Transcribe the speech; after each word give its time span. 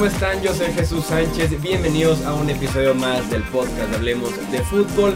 ¿Cómo 0.00 0.10
están? 0.10 0.42
Yo 0.42 0.54
soy 0.54 0.68
Jesús 0.68 1.04
Sánchez. 1.04 1.60
Bienvenidos 1.60 2.24
a 2.24 2.32
un 2.32 2.48
episodio 2.48 2.94
más 2.94 3.30
del 3.30 3.42
podcast 3.42 3.92
Hablemos 3.92 4.30
de 4.50 4.60
Fútbol. 4.60 5.14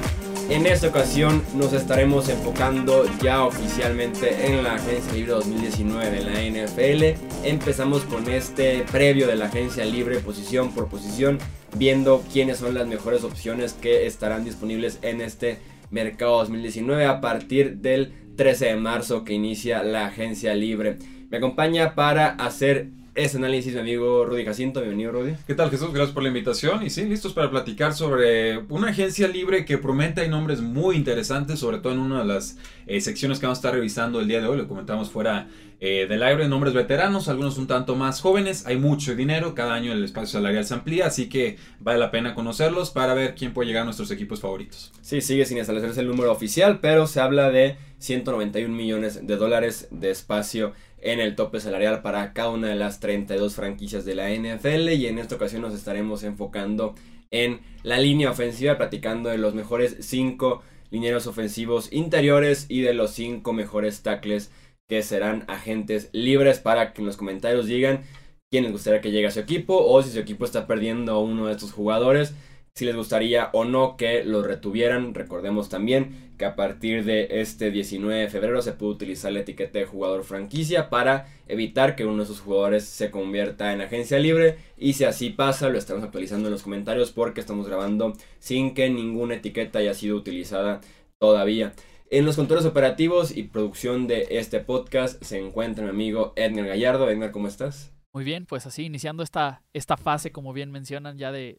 En 0.51 0.67
esta 0.67 0.89
ocasión 0.89 1.43
nos 1.55 1.73
estaremos 1.73 2.29
enfocando 2.29 3.07
ya 3.23 3.47
oficialmente 3.47 4.47
en 4.47 4.63
la 4.63 4.75
Agencia 4.75 5.15
Libre 5.15 5.33
2019 5.33 6.11
de 6.11 6.23
la 6.23 6.67
NFL. 6.67 7.47
Empezamos 7.47 8.03
con 8.03 8.29
este 8.29 8.85
previo 8.93 9.27
de 9.27 9.37
la 9.37 9.47
Agencia 9.47 9.87
Libre 9.87 10.19
posición 10.19 10.75
por 10.75 10.89
posición, 10.89 11.39
viendo 11.79 12.23
quiénes 12.31 12.59
son 12.59 12.75
las 12.75 12.87
mejores 12.87 13.25
opciones 13.25 13.73
que 13.73 14.07
estarán 14.07 14.45
disponibles 14.45 14.99
en 15.01 15.23
este 15.23 15.61
mercado 15.91 16.37
2019 16.41 17.07
a 17.07 17.23
partir 17.23 17.79
del 17.79 18.13
13 18.37 18.67
de 18.67 18.77
marzo 18.77 19.25
que 19.25 19.33
inicia 19.33 19.83
la 19.83 20.09
Agencia 20.09 20.55
Libre. 20.55 20.99
Me 21.31 21.39
acompaña 21.39 21.95
para 21.95 22.29
hacer 22.29 22.91
ese 23.15 23.37
análisis 23.37 23.75
mi 23.75 23.81
amigo 23.81 24.25
Rudy 24.25 24.45
Jacinto. 24.45 24.81
Bienvenido, 24.81 25.13
Rudy. 25.13 25.35
¿Qué 25.47 25.55
tal, 25.55 25.71
Jesús? 25.71 25.93
Gracias 25.93 26.13
por 26.13 26.23
la 26.23 26.29
invitación. 26.29 26.85
Y 26.85 26.91
sí, 26.91 27.05
listos 27.05 27.33
para 27.33 27.51
platicar 27.51 27.95
sobre 27.95 28.59
una 28.69 28.89
agencia 28.89 29.29
libre 29.29 29.65
que 29.65 29.79
promete 29.79 30.23
hay 30.23 30.29
nombres 30.29 30.61
muy 30.61 30.97
interesantes, 30.97 31.61
sobre 31.61 31.79
todo 31.79 31.93
en 31.93 32.01
una 32.01 32.21
de 32.21 32.25
las 32.25 32.59
eh, 32.87 33.01
secciones 33.01 33.39
que 33.39 33.47
vamos 33.47 33.59
a 33.59 33.61
estar 33.61 33.75
revisando 33.75 34.19
el 34.21 34.27
día 34.27 34.41
de 34.41 34.49
hoy. 34.49 34.59
Lo 34.59 34.67
comentamos 34.67 35.11
fuera 35.11 35.49
eh, 35.81 36.07
del 36.09 36.23
aire, 36.23 36.49
nombres 36.49 36.75
veteranos, 36.75 37.29
algunos 37.29 37.57
un 37.57 37.69
tanto 37.69 37.95
más 37.95 38.21
jóvenes. 38.21 38.67
Hay 38.67 38.79
mucho 38.79 39.15
dinero, 39.15 39.55
cada 39.55 39.75
año 39.75 39.93
el 39.93 40.03
espacio 40.03 40.39
salarial 40.39 40.65
se 40.65 40.75
amplía, 40.75 41.07
así 41.07 41.29
que 41.29 41.57
vale 41.79 41.99
la 41.99 42.11
pena 42.11 42.35
conocerlos 42.35 42.91
para 42.91 43.15
ver 43.15 43.35
quién 43.37 43.53
puede 43.53 43.69
llegar 43.69 43.83
a 43.83 43.85
nuestros 43.85 44.11
equipos 44.11 44.41
favoritos. 44.41 44.93
Sí, 45.03 45.21
sigue 45.21 45.45
sin 45.47 45.59
establecerse 45.59 46.01
el 46.01 46.09
número 46.09 46.33
oficial, 46.33 46.81
pero 46.81 47.07
se 47.07 47.21
habla 47.21 47.51
de 47.51 47.77
191 47.99 48.75
millones 48.75 49.27
de 49.27 49.37
dólares 49.37 49.89
de 49.91 50.11
espacio 50.11 50.73
en 51.05 51.21
el 51.21 51.37
tope 51.37 51.61
salarial 51.61 52.01
para 52.01 52.33
cada 52.33 52.51
una 52.51 52.69
de 52.69 52.77
las 52.77 52.99
32 52.99 53.55
franquicias 53.55 54.07
de 54.07 54.15
la 54.15 54.31
NFL 54.31 54.89
y 54.89 55.07
en 55.07 55.19
esta 55.19 55.37
ocasión 55.37 55.61
nos 55.61 55.75
estaremos 55.75 56.25
enfocando 56.25 56.95
en 57.31 57.61
la 57.83 57.99
línea 57.99 58.31
ofensiva, 58.31 58.79
platicando 58.79 59.29
de 59.29 59.37
los 59.37 59.55
mejores 59.55 59.97
5 60.01 60.63
linieros 60.91 61.27
ofensivos 61.27 61.93
interiores 61.93 62.65
y 62.71 62.81
de 62.81 62.95
los 62.95 63.11
5 63.11 63.53
mejores 63.53 64.03
tackles 64.03 64.51
que 64.89 65.03
serán 65.03 65.45
agentes 65.47 66.09
libres 66.13 66.59
para 66.59 66.95
que 66.95 67.03
en 67.03 67.07
los 67.07 67.19
comentarios 67.19 67.67
digan 67.67 68.03
quién 68.51 68.65
les 68.65 68.73
gustaría 68.73 69.03
que 69.03 69.11
llegue 69.11 69.27
a 69.27 69.31
su 69.31 69.41
equipo 69.41 69.77
o 69.77 70.03
si 70.03 70.11
su 70.11 70.19
equipo 70.19 70.47
está 70.47 70.67
perdiendo 70.67 71.13
a 71.13 71.21
uno 71.21 71.47
de 71.47 71.53
estos 71.53 71.73
jugadores 71.73 72.35
si 72.77 72.85
les 72.85 72.97
gustaría 72.97 73.51
o 73.53 73.65
no 73.65 73.97
que 73.97 74.25
lo 74.25 74.43
retuvieran. 74.43 75.15
Recordemos 75.15 75.69
también 75.69 76.33
que 76.37 76.45
a 76.45 76.57
partir 76.57 77.05
de 77.05 77.29
este 77.41 77.71
19 77.71 78.23
de 78.23 78.29
febrero 78.29 78.61
se 78.63 78.73
puede 78.73 78.95
utilizar 78.95 79.31
la 79.31 79.41
etiqueta 79.41 79.79
de 79.79 79.87
jugador 79.87 80.25
franquicia 80.25 80.91
para 80.91 81.29
evitar 81.47 81.95
que 81.95 82.05
uno 82.05 82.17
de 82.17 82.25
esos 82.25 82.41
jugadores 82.41 82.85
se 82.85 83.13
convierta 83.13 83.73
en 83.73 83.81
agencia 83.81 84.19
libre. 84.19 84.59
Y 84.77 84.95
si 84.95 85.05
así 85.05 85.31
pasa, 85.31 85.69
lo 85.69 85.79
estamos 85.79 86.03
actualizando 86.03 86.49
en 86.49 86.53
los 86.53 86.65
comentarios 86.65 87.13
porque 87.13 87.41
estamos 87.41 87.69
grabando 87.69 88.15
sin 88.41 88.75
que 88.75 88.91
ninguna 88.91 89.37
etiqueta 89.37 89.79
haya 89.79 89.95
sido 89.95 90.17
utilizada 90.17 90.81
todavía. 91.21 91.75
En 92.11 92.27
los 92.27 92.35
controles 92.35 92.67
operativos 92.67 93.37
y 93.37 93.45
producción 93.45 94.09
de 94.09 94.27
este 94.31 94.59
podcast 94.59 95.23
se 95.23 95.39
encuentra 95.39 95.85
mi 95.85 95.91
amigo 95.91 96.33
Edgar 96.35 96.67
Gallardo. 96.67 97.09
Edgar, 97.09 97.31
¿cómo 97.31 97.47
estás? 97.47 97.93
Muy 98.13 98.25
bien, 98.25 98.47
pues 98.47 98.67
así 98.67 98.85
iniciando 98.85 99.23
esta, 99.23 99.63
esta 99.73 99.97
fase, 99.97 100.33
como 100.33 100.53
bien 100.53 100.73
mencionan, 100.73 101.19
ya 101.19 101.31
de 101.31 101.57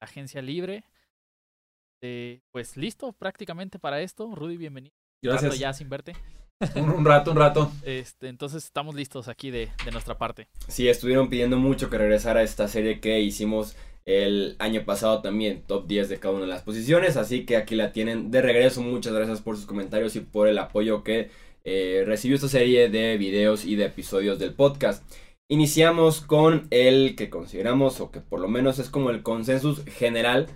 agencia 0.00 0.42
libre. 0.42 0.84
Eh, 2.00 2.40
pues 2.52 2.76
listo 2.76 3.12
prácticamente 3.12 3.78
para 3.78 4.00
esto. 4.00 4.34
Rudy, 4.34 4.56
bienvenido. 4.56 4.94
Gracias. 5.22 5.58
ya 5.58 5.72
sin 5.72 5.88
verte. 5.88 6.14
un, 6.76 7.04
rato, 7.04 7.32
un 7.32 7.36
rato. 7.36 7.72
Este, 7.82 8.28
entonces 8.28 8.64
estamos 8.64 8.94
listos 8.94 9.28
aquí 9.28 9.50
de, 9.50 9.70
de, 9.84 9.90
nuestra 9.92 10.18
parte. 10.18 10.48
Sí, 10.66 10.88
estuvieron 10.88 11.28
pidiendo 11.28 11.56
mucho 11.56 11.90
que 11.90 11.98
regresara 11.98 12.42
esta 12.42 12.68
serie 12.68 13.00
que 13.00 13.20
hicimos 13.20 13.76
el 14.04 14.56
año 14.58 14.84
pasado 14.84 15.20
también, 15.20 15.62
top 15.66 15.86
10 15.86 16.08
de 16.08 16.18
cada 16.18 16.34
una 16.34 16.46
de 16.46 16.50
las 16.50 16.62
posiciones. 16.62 17.16
Así 17.16 17.44
que 17.44 17.56
aquí 17.56 17.74
la 17.74 17.92
tienen 17.92 18.30
de 18.30 18.42
regreso. 18.42 18.80
Muchas 18.80 19.12
gracias 19.12 19.40
por 19.40 19.56
sus 19.56 19.66
comentarios 19.66 20.16
y 20.16 20.20
por 20.20 20.48
el 20.48 20.58
apoyo 20.58 21.04
que 21.04 21.30
eh, 21.64 22.04
recibió 22.06 22.36
esta 22.36 22.48
serie 22.48 22.88
de 22.88 23.18
videos 23.18 23.64
y 23.66 23.76
de 23.76 23.84
episodios 23.84 24.38
del 24.38 24.54
podcast. 24.54 25.04
Iniciamos 25.50 26.20
con 26.20 26.66
el 26.70 27.16
que 27.16 27.30
consideramos, 27.30 28.00
o 28.00 28.10
que 28.10 28.20
por 28.20 28.38
lo 28.38 28.48
menos 28.48 28.78
es 28.78 28.90
como 28.90 29.08
el 29.08 29.22
consensus 29.22 29.82
general 29.86 30.46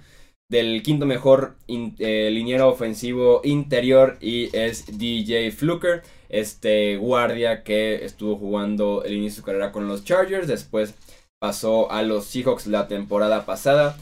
del 0.51 0.83
quinto 0.83 1.07
mejor 1.07 1.57
eh, 1.67 2.29
liniero 2.31 2.69
ofensivo 2.69 3.41
interior 3.43 4.19
y 4.21 4.55
es 4.55 4.99
DJ 4.99 5.51
Fluker, 5.51 6.03
este 6.29 6.99
guardia 6.99 7.63
que 7.63 8.05
estuvo 8.05 8.37
jugando 8.37 9.03
el 9.03 9.15
inicio 9.15 9.31
de 9.31 9.37
su 9.37 9.43
carrera 9.45 9.73
con 9.73 9.89
los 9.89 10.05
Chargers, 10.05 10.47
después 10.47 10.95
pasó 11.41 11.91
a 11.91 12.03
los 12.03 12.27
Seahawks 12.27 12.67
la 12.67 12.87
temporada 12.87 13.47
pasada, 13.47 13.97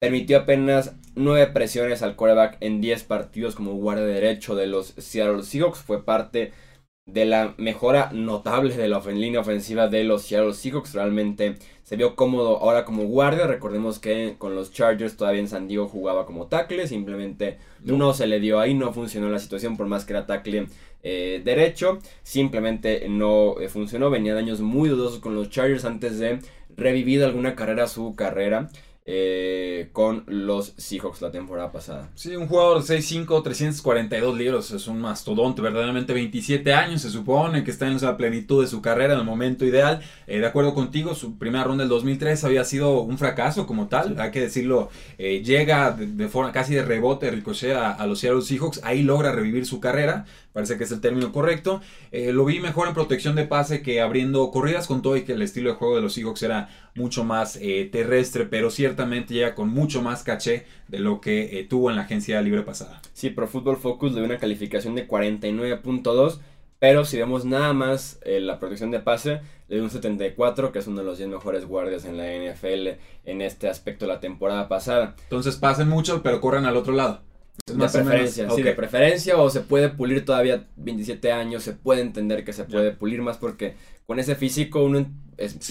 permitió 0.00 0.38
apenas 0.38 0.96
9 1.14 1.52
presiones 1.52 2.02
al 2.02 2.16
quarterback 2.16 2.56
en 2.58 2.80
10 2.80 3.04
partidos 3.04 3.54
como 3.54 3.74
guardia 3.74 4.06
derecho 4.06 4.56
de 4.56 4.66
los 4.66 4.88
Seattle 4.98 5.44
Seahawks, 5.44 5.78
fue 5.78 6.04
parte 6.04 6.52
la 7.06 7.54
mejora 7.58 8.10
notable 8.12 8.76
de 8.76 8.88
la 8.88 9.00
línea 9.00 9.40
ofensiva 9.40 9.88
de 9.88 10.04
los 10.04 10.22
Seattle 10.22 10.54
Seahawks. 10.54 10.94
Realmente 10.94 11.56
se 11.82 11.96
vio 11.96 12.14
cómodo 12.14 12.58
ahora 12.58 12.84
como 12.84 13.04
guardia. 13.04 13.46
Recordemos 13.46 13.98
que 13.98 14.36
con 14.38 14.54
los 14.54 14.72
Chargers 14.72 15.16
todavía 15.16 15.40
en 15.40 15.48
San 15.48 15.68
Diego 15.68 15.88
jugaba 15.88 16.26
como 16.26 16.46
tackle. 16.46 16.86
Simplemente 16.86 17.58
no 17.82 18.14
se 18.14 18.26
le 18.26 18.40
dio 18.40 18.60
ahí, 18.60 18.74
no 18.74 18.92
funcionó 18.92 19.28
la 19.28 19.38
situación 19.38 19.76
por 19.76 19.86
más 19.86 20.04
que 20.04 20.12
era 20.12 20.26
tackle 20.26 20.66
eh, 21.02 21.42
derecho. 21.44 21.98
Simplemente 22.22 23.08
no 23.08 23.60
eh, 23.60 23.68
funcionó. 23.68 24.10
Venía 24.10 24.34
de 24.34 24.40
años 24.40 24.60
muy 24.60 24.88
dudosos 24.88 25.18
con 25.18 25.34
los 25.34 25.50
Chargers 25.50 25.84
antes 25.84 26.18
de 26.18 26.38
revivir 26.76 27.24
alguna 27.24 27.56
carrera 27.56 27.88
su 27.88 28.14
carrera. 28.14 28.70
Eh, 29.04 29.88
con 29.92 30.22
los 30.28 30.74
Seahawks 30.76 31.22
la 31.22 31.32
temporada 31.32 31.72
pasada. 31.72 32.10
Sí, 32.14 32.36
un 32.36 32.46
jugador 32.46 32.84
de 32.84 32.98
6'5, 32.98 33.42
342 33.42 34.38
libros, 34.38 34.70
es 34.70 34.86
un 34.86 35.00
mastodonte, 35.00 35.60
verdaderamente 35.60 36.12
27 36.12 36.72
años, 36.72 37.02
se 37.02 37.10
supone 37.10 37.64
que 37.64 37.72
está 37.72 37.88
en 37.88 38.00
la 38.00 38.16
plenitud 38.16 38.62
de 38.62 38.68
su 38.68 38.80
carrera 38.80 39.14
en 39.14 39.18
el 39.18 39.26
momento 39.26 39.64
ideal. 39.64 40.00
Eh, 40.28 40.38
de 40.38 40.46
acuerdo 40.46 40.72
contigo, 40.72 41.16
su 41.16 41.36
primera 41.36 41.64
ronda 41.64 41.82
del 41.82 41.88
2003 41.88 42.44
había 42.44 42.64
sido 42.64 43.00
un 43.00 43.18
fracaso 43.18 43.66
como 43.66 43.88
tal, 43.88 44.20
hay 44.20 44.30
que 44.30 44.40
decirlo, 44.40 44.88
eh, 45.18 45.42
llega 45.42 45.90
de, 45.90 46.28
forma 46.28 46.52
casi 46.52 46.72
de 46.72 46.84
rebote, 46.84 47.28
ricochea 47.28 47.90
a, 47.90 48.06
los 48.06 48.20
Seattle 48.20 48.42
Seahawks, 48.42 48.82
ahí 48.84 49.02
logra 49.02 49.32
revivir 49.32 49.66
su 49.66 49.80
carrera, 49.80 50.26
parece 50.52 50.78
que 50.78 50.84
es 50.84 50.92
el 50.92 51.00
término 51.00 51.32
correcto. 51.32 51.80
lo 52.12 52.44
vi 52.44 52.60
mejor 52.60 52.88
en 52.88 52.94
protección 52.94 53.34
de 53.36 53.46
pase 53.46 53.82
que 53.82 54.00
abriendo 54.00 54.50
corridas 54.50 54.86
con 54.86 55.02
todo 55.02 55.16
y 55.16 55.22
que 55.22 55.32
el 55.32 55.42
estilo 55.42 55.70
de 55.70 55.76
juego 55.76 55.96
de 55.96 56.02
los 56.02 56.14
Seahawks 56.14 56.42
era 56.42 56.68
mucho 56.94 57.24
más 57.24 57.58
terrestre, 57.90 58.46
pero 58.46 58.70
ciertamente 58.70 59.34
llega 59.34 59.54
con 59.54 59.68
mucho 59.68 60.02
más 60.02 60.22
caché 60.22 60.66
de 60.88 60.98
lo 60.98 61.20
que 61.20 61.58
eh, 61.58 61.64
tuvo 61.64 61.90
en 61.90 61.96
la 61.96 62.02
agencia 62.02 62.40
libre 62.42 62.62
pasada. 62.62 63.00
Sí, 63.12 63.30
Pro 63.30 63.46
Football 63.46 63.78
Focus 63.78 64.12
le 64.12 64.20
dio 64.20 64.26
una 64.26 64.38
calificación 64.38 64.94
de 64.94 65.08
49.2, 65.08 66.38
pero 66.78 67.04
si 67.04 67.18
vemos 67.18 67.44
nada 67.44 67.72
más 67.72 68.18
eh, 68.24 68.40
la 68.40 68.58
protección 68.58 68.90
de 68.90 69.00
pase, 69.00 69.40
le 69.68 69.76
dio 69.76 69.84
un 69.84 69.90
74, 69.90 70.72
que 70.72 70.80
es 70.80 70.86
uno 70.86 71.00
de 71.00 71.06
los 71.06 71.18
10 71.18 71.30
mejores 71.30 71.66
guardias 71.66 72.04
en 72.04 72.16
la 72.16 72.26
NFL 72.26 73.00
en 73.24 73.40
este 73.40 73.68
aspecto 73.68 74.06
la 74.06 74.20
temporada 74.20 74.68
pasada. 74.68 75.14
Entonces 75.24 75.56
pasen 75.56 75.88
mucho, 75.88 76.22
pero 76.22 76.40
corran 76.40 76.66
al 76.66 76.76
otro 76.76 76.92
lado. 76.92 77.22
De 77.66 77.74
preferencia, 77.88 78.50
sí, 78.50 78.62
de 78.62 78.72
preferencia 78.72 79.36
o 79.38 79.48
se 79.48 79.60
puede 79.60 79.88
pulir 79.88 80.24
todavía 80.24 80.66
27 80.76 81.32
años, 81.32 81.62
se 81.62 81.72
puede 81.72 82.00
entender 82.00 82.44
que 82.44 82.52
se 82.52 82.64
puede 82.64 82.92
pulir 82.92 83.22
más 83.22 83.38
porque 83.38 83.74
con 84.06 84.18
ese 84.18 84.34
físico 84.34 84.82
uno 84.82 85.06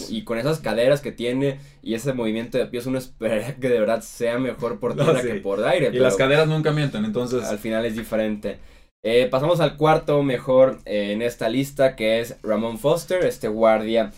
y 0.09 0.24
con 0.24 0.38
esas 0.38 0.59
caderas 0.59 1.02
que 1.02 1.12
tiene 1.12 1.59
y 1.81 1.94
ese 1.94 2.14
movimiento 2.14 2.58
de 2.58 2.66
pies 2.66 2.86
uno 2.86 2.97
esperaría 2.97 3.56
que 3.56 3.70
de 3.70 3.80
verdad 3.80 4.02
sea 4.02 4.40
mejor 4.40 4.80
por 4.80 4.96
tierra 4.96 5.22
que 5.22 5.36
por 5.36 5.64
aire. 5.66 5.90
Y 5.94 6.00
las 6.00 6.16
caderas 6.16 6.47
nunca 6.47 6.72
mienten, 6.72 7.03
entonces... 7.03 7.44
Al 7.44 7.59
final 7.59 7.86
es 7.86 7.96
diferente. 7.96 8.59
Eh, 9.03 9.28
pasamos 9.30 9.59
al 9.59 9.78
cuarto 9.78 10.22
mejor 10.24 10.79
eh, 10.85 11.11
en 11.11 11.22
esta 11.22 11.50
lista 11.50 11.96
que 11.96 12.20
es 12.20 12.38
Ramon 12.44 12.78
Foster, 12.78 13.26
este 13.26 13.47
guardia 13.47 14.11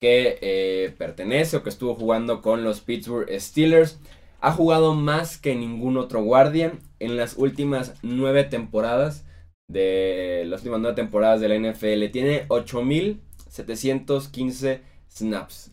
que 0.00 0.38
eh, 0.40 0.94
pertenece 0.96 1.58
o 1.58 1.62
que 1.62 1.68
estuvo 1.68 1.94
jugando 1.94 2.40
con 2.40 2.64
los 2.64 2.80
Pittsburgh 2.80 3.28
Steelers. 3.38 3.98
Ha 4.40 4.52
jugado 4.52 4.94
más 4.94 5.36
que 5.36 5.54
ningún 5.54 5.98
otro 5.98 6.22
guardia 6.22 6.72
en 7.00 7.16
las 7.16 7.36
últimas 7.36 7.94
nueve 8.02 8.44
temporadas 8.44 9.24
de 9.70 10.44
las 10.46 10.60
últimas 10.60 10.80
nueve 10.80 10.96
temporadas 10.96 11.40
de 11.40 11.48
la 11.48 11.56
NFL. 11.56 12.10
Tiene 12.12 12.44
8715 12.48 14.82
snaps. 15.08 15.70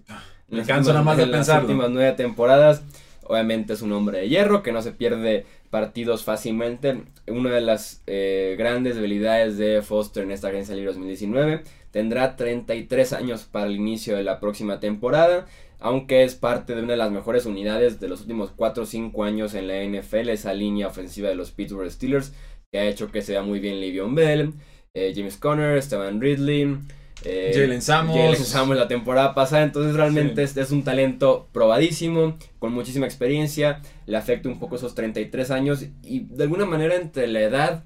Me 0.49 0.63
canso 0.63 0.91
nada 0.91 1.03
más 1.03 1.17
de 1.17 1.27
pensar. 1.27 1.57
las 1.57 1.65
últimas 1.65 1.89
nueve 1.89 2.13
temporadas. 2.13 2.83
Obviamente 3.23 3.73
es 3.73 3.81
un 3.81 3.91
hombre 3.91 4.19
de 4.19 4.29
hierro 4.29 4.63
que 4.63 4.71
no 4.71 4.81
se 4.81 4.93
pierde 4.93 5.45
partidos 5.69 6.23
fácilmente. 6.23 7.03
Una 7.27 7.51
de 7.51 7.59
las 7.61 8.01
eh, 8.07 8.55
grandes 8.57 8.95
debilidades 8.95 9.57
de 9.57 9.81
Foster 9.81 10.23
en 10.23 10.31
esta 10.31 10.47
agencia 10.47 10.73
libre 10.75 10.93
2019. 10.93 11.65
Tendrá 11.91 12.37
33 12.37 13.11
años 13.13 13.43
para 13.43 13.67
el 13.67 13.75
inicio 13.75 14.15
de 14.15 14.23
la 14.23 14.39
próxima 14.39 14.79
temporada. 14.79 15.45
Aunque 15.79 16.23
es 16.23 16.35
parte 16.35 16.75
de 16.75 16.81
una 16.81 16.93
de 16.93 16.97
las 16.97 17.11
mejores 17.11 17.45
unidades 17.45 17.99
de 17.99 18.07
los 18.09 18.21
últimos 18.21 18.51
4 18.55 18.83
o 18.83 18.85
5 18.85 19.23
años 19.23 19.53
en 19.53 19.67
la 19.67 19.83
NFL. 19.83 20.29
Esa 20.29 20.53
línea 20.53 20.87
ofensiva 20.87 21.29
de 21.29 21.35
los 21.35 21.51
Pittsburgh 21.51 21.91
Steelers. 21.91 22.33
Que 22.71 22.79
ha 22.79 22.85
hecho 22.85 23.11
que 23.11 23.21
sea 23.21 23.43
muy 23.43 23.59
bien 23.59 23.79
Livion 23.79 24.15
Bell. 24.15 24.53
Eh, 24.93 25.13
James 25.15 25.37
Conner, 25.37 25.81
Stevan 25.81 26.19
Ridley. 26.19 26.77
eh, 27.23 27.51
Jalen 27.53 28.45
Samos 28.45 28.77
la 28.77 28.87
temporada 28.87 29.33
pasada, 29.33 29.63
entonces 29.63 29.95
realmente 29.95 30.43
es, 30.43 30.55
es 30.55 30.71
un 30.71 30.83
talento 30.83 31.47
probadísimo, 31.51 32.37
con 32.59 32.73
muchísima 32.73 33.05
experiencia, 33.05 33.81
le 34.05 34.17
afecta 34.17 34.49
un 34.49 34.59
poco 34.59 34.75
esos 34.75 34.93
33 34.95 35.51
años 35.51 35.85
y 36.03 36.21
de 36.21 36.43
alguna 36.43 36.65
manera 36.65 36.95
entre 36.95 37.27
la 37.27 37.41
edad 37.41 37.83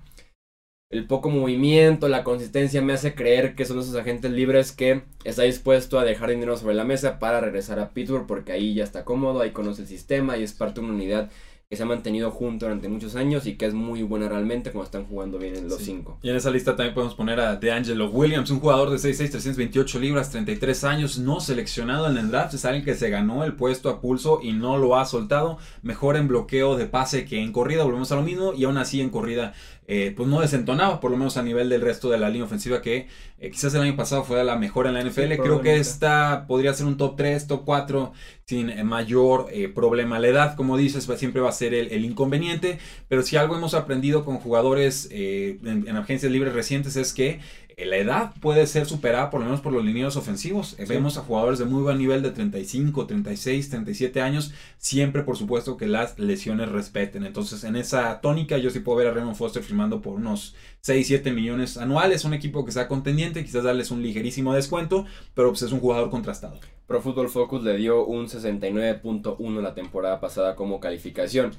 el 0.91 1.05
poco 1.07 1.29
movimiento, 1.29 2.07
la 2.09 2.23
consistencia 2.23 2.81
me 2.81 2.93
hace 2.93 3.15
creer 3.15 3.55
que 3.55 3.65
son 3.65 3.79
esos 3.79 3.95
agentes 3.95 4.31
libres 4.31 4.71
que 4.71 5.03
está 5.23 5.43
dispuesto 5.43 5.97
a 5.99 6.03
dejar 6.03 6.29
dinero 6.29 6.57
sobre 6.57 6.75
la 6.75 6.83
mesa 6.83 7.17
para 7.19 7.39
regresar 7.41 7.79
a 7.79 7.89
Pittsburgh 7.89 8.27
porque 8.27 8.51
ahí 8.51 8.73
ya 8.73 8.83
está 8.83 9.05
cómodo, 9.05 9.41
ahí 9.41 9.51
conoce 9.51 9.83
el 9.83 9.87
sistema 9.87 10.37
y 10.37 10.43
es 10.43 10.53
parte 10.53 10.81
de 10.81 10.85
una 10.87 10.95
unidad 10.95 11.29
que 11.69 11.77
se 11.77 11.83
ha 11.83 11.85
mantenido 11.85 12.31
junto 12.31 12.65
durante 12.65 12.89
muchos 12.89 13.15
años 13.15 13.45
y 13.47 13.55
que 13.55 13.65
es 13.65 13.73
muy 13.73 14.03
buena 14.03 14.27
realmente 14.27 14.71
cuando 14.71 14.87
están 14.87 15.05
jugando 15.05 15.37
bien 15.39 15.55
en 15.55 15.69
los 15.69 15.77
Sí. 15.77 15.85
cinco. 15.85 16.19
Y 16.21 16.29
en 16.29 16.35
esa 16.35 16.51
lista 16.51 16.75
también 16.75 16.93
podemos 16.93 17.15
poner 17.15 17.39
a 17.39 17.55
DeAngelo 17.55 18.09
Williams, 18.09 18.49
un 18.51 18.59
jugador 18.59 18.89
de 18.89 18.97
6'6, 18.99 19.31
328 19.31 19.97
libras, 19.97 20.31
33 20.31 20.83
años, 20.83 21.17
no 21.17 21.39
seleccionado 21.39 22.09
en 22.09 22.17
el 22.17 22.29
draft. 22.29 22.53
Es 22.55 22.65
alguien 22.65 22.83
que 22.83 22.93
se 22.95 23.09
ganó 23.09 23.45
el 23.45 23.53
puesto 23.53 23.89
a 23.89 24.01
pulso 24.01 24.41
y 24.43 24.51
no 24.51 24.77
lo 24.77 24.97
ha 24.97 25.05
soltado. 25.05 25.59
Mejor 25.81 26.17
en 26.17 26.27
bloqueo 26.27 26.75
de 26.75 26.87
pase 26.87 27.23
que 27.23 27.41
en 27.41 27.53
corrida, 27.53 27.85
volvemos 27.85 28.11
a 28.11 28.17
lo 28.17 28.23
mismo. 28.23 28.51
Y 28.53 28.65
aún 28.65 28.77
así 28.77 28.99
en 28.99 29.09
corrida, 29.09 29.53
eh, 29.87 30.13
pues 30.15 30.29
no 30.29 30.39
desentonaba, 30.39 30.99
por 30.99 31.11
lo 31.11 31.17
menos 31.17 31.37
a 31.37 31.43
nivel 31.43 31.67
del 31.69 31.81
resto 31.81 32.09
de 32.09 32.17
la 32.17 32.29
línea 32.29 32.45
ofensiva, 32.45 32.81
que 32.81 33.07
eh, 33.39 33.51
quizás 33.51 33.73
el 33.73 33.81
año 33.81 33.95
pasado 33.95 34.23
fue 34.23 34.41
la 34.43 34.55
mejor 34.55 34.87
en 34.87 34.93
la 34.93 35.01
NFL. 35.01 35.33
Creo 35.41 35.61
que 35.61 35.77
esta 35.77 36.45
podría 36.47 36.73
ser 36.73 36.85
un 36.85 36.97
top 36.97 37.15
3, 37.17 37.47
top 37.47 37.63
4, 37.65 38.13
sin 38.45 38.69
eh, 38.69 38.83
mayor 38.83 39.47
eh, 39.51 39.67
problema. 39.69 40.19
La 40.19 40.27
edad, 40.27 40.55
como 40.55 40.77
dices, 40.77 41.09
va- 41.09 41.17
siempre 41.17 41.41
va 41.41 41.49
a 41.49 41.51
ser 41.53 41.73
el, 41.73 41.91
el 41.91 42.05
inconveniente. 42.05 42.79
Pero 43.09 43.23
si 43.23 43.35
algo 43.37 43.55
hemos 43.55 43.73
aprendido 43.73 44.23
con 44.23 44.37
jugadores 44.37 45.09
en, 45.11 45.87
en 45.87 45.97
agencias 45.97 46.31
libres 46.31 46.53
recientes 46.53 46.95
es 46.95 47.13
que 47.13 47.39
la 47.77 47.97
edad 47.97 48.33
puede 48.39 48.67
ser 48.67 48.85
superada 48.85 49.29
por 49.29 49.39
lo 49.39 49.45
menos 49.45 49.61
por 49.61 49.73
los 49.73 49.83
linieros 49.83 50.15
ofensivos. 50.15 50.75
Sí. 50.77 50.85
Vemos 50.87 51.17
a 51.17 51.21
jugadores 51.21 51.59
de 51.59 51.65
muy 51.65 51.81
buen 51.81 51.97
nivel 51.97 52.21
de 52.21 52.31
35, 52.31 53.07
36, 53.07 53.69
37 53.69 54.21
años, 54.21 54.53
siempre 54.77 55.23
por 55.23 55.37
supuesto 55.37 55.77
que 55.77 55.87
las 55.87 56.19
lesiones 56.19 56.69
respeten. 56.69 57.25
Entonces 57.25 57.63
en 57.63 57.75
esa 57.75 58.21
tónica 58.21 58.57
yo 58.57 58.69
sí 58.69 58.79
puedo 58.79 58.97
ver 58.97 59.07
a 59.07 59.11
Raymond 59.13 59.35
Foster 59.35 59.63
firmando 59.63 60.01
por 60.01 60.15
unos 60.15 60.55
6, 60.81 61.07
7 61.07 61.31
millones 61.31 61.77
anuales. 61.77 62.25
Un 62.25 62.33
equipo 62.33 62.65
que 62.65 62.71
sea 62.71 62.87
contendiente, 62.87 63.43
quizás 63.43 63.63
darles 63.63 63.91
un 63.91 64.01
ligerísimo 64.01 64.53
descuento, 64.53 65.05
pero 65.33 65.49
pues 65.49 65.61
es 65.61 65.71
un 65.71 65.79
jugador 65.79 66.09
contrastado. 66.09 66.59
Pro 66.87 67.01
Football 67.01 67.29
Focus 67.29 67.63
le 67.63 67.77
dio 67.77 68.05
un 68.05 68.27
69.1 68.27 69.61
la 69.61 69.73
temporada 69.73 70.19
pasada 70.19 70.55
como 70.55 70.79
calificación. 70.79 71.51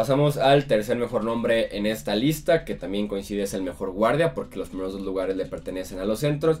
Pasamos 0.00 0.38
al 0.38 0.64
tercer 0.64 0.96
mejor 0.96 1.24
nombre 1.24 1.76
en 1.76 1.84
esta 1.84 2.14
lista, 2.14 2.64
que 2.64 2.74
también 2.74 3.06
coincide 3.06 3.42
es 3.42 3.52
el 3.52 3.62
mejor 3.62 3.90
guardia, 3.90 4.32
porque 4.32 4.58
los 4.58 4.70
primeros 4.70 4.94
dos 4.94 5.02
lugares 5.02 5.36
le 5.36 5.44
pertenecen 5.44 5.98
a 5.98 6.06
los 6.06 6.20
centros. 6.20 6.60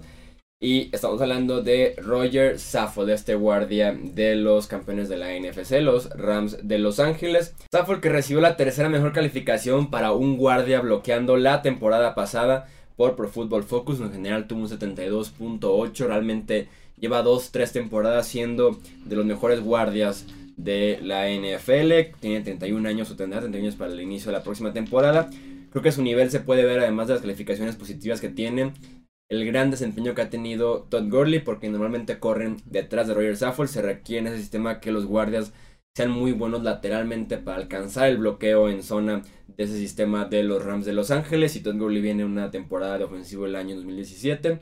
Y 0.60 0.94
estamos 0.94 1.22
hablando 1.22 1.62
de 1.62 1.94
Roger 1.96 2.58
Saffold, 2.58 3.08
este 3.08 3.36
guardia 3.36 3.98
de 3.98 4.36
los 4.36 4.66
campeones 4.66 5.08
de 5.08 5.16
la 5.16 5.28
NFC, 5.32 5.80
los 5.80 6.10
Rams 6.10 6.68
de 6.68 6.78
Los 6.78 7.00
Ángeles. 7.00 7.54
Saffold 7.72 8.02
que 8.02 8.10
recibió 8.10 8.42
la 8.42 8.58
tercera 8.58 8.90
mejor 8.90 9.14
calificación 9.14 9.90
para 9.90 10.12
un 10.12 10.36
guardia 10.36 10.82
bloqueando 10.82 11.38
la 11.38 11.62
temporada 11.62 12.14
pasada 12.14 12.68
por 12.96 13.16
Pro 13.16 13.30
Football 13.30 13.64
Focus. 13.64 14.00
En 14.00 14.12
general 14.12 14.48
tuvo 14.48 14.60
un 14.60 14.68
72.8, 14.68 16.06
realmente 16.06 16.68
lleva 16.98 17.22
dos, 17.22 17.52
tres 17.52 17.72
temporadas 17.72 18.28
siendo 18.28 18.78
de 19.06 19.16
los 19.16 19.24
mejores 19.24 19.62
guardias 19.62 20.26
de 20.62 20.98
la 21.02 21.28
NFL. 21.28 22.16
Tiene 22.20 22.42
31 22.42 22.88
años 22.88 23.10
o 23.10 23.16
tendrá 23.16 23.40
31 23.40 23.66
años 23.66 23.76
para 23.76 23.92
el 23.92 24.00
inicio 24.00 24.30
de 24.30 24.38
la 24.38 24.44
próxima 24.44 24.72
temporada. 24.72 25.30
Creo 25.70 25.82
que 25.82 25.92
su 25.92 26.02
nivel 26.02 26.30
se 26.30 26.40
puede 26.40 26.64
ver 26.64 26.80
además 26.80 27.08
de 27.08 27.14
las 27.14 27.22
calificaciones 27.22 27.76
positivas 27.76 28.20
que 28.20 28.28
tienen. 28.28 28.72
El 29.28 29.46
gran 29.46 29.70
desempeño 29.70 30.14
que 30.14 30.22
ha 30.22 30.30
tenido 30.30 30.82
Todd 30.90 31.08
Gurley, 31.08 31.38
porque 31.38 31.68
normalmente 31.68 32.18
corren 32.18 32.56
detrás 32.64 33.06
de 33.06 33.14
Roger 33.14 33.36
Saffold. 33.36 33.70
Se 33.70 33.80
requiere 33.80 34.26
en 34.26 34.34
ese 34.34 34.42
sistema 34.42 34.80
que 34.80 34.90
los 34.90 35.06
guardias 35.06 35.52
sean 35.96 36.10
muy 36.10 36.32
buenos 36.32 36.62
lateralmente 36.62 37.38
para 37.38 37.58
alcanzar 37.58 38.08
el 38.08 38.18
bloqueo 38.18 38.68
en 38.68 38.82
zona 38.82 39.22
de 39.56 39.64
ese 39.64 39.76
sistema 39.76 40.24
de 40.24 40.42
los 40.42 40.64
Rams 40.64 40.84
de 40.84 40.92
Los 40.92 41.12
Ángeles. 41.12 41.54
Y 41.54 41.60
Todd 41.60 41.76
Gurley 41.76 42.02
viene 42.02 42.22
en 42.22 42.30
una 42.30 42.50
temporada 42.50 42.98
de 42.98 43.04
ofensivo 43.04 43.46
el 43.46 43.54
año 43.54 43.76
2017 43.76 44.60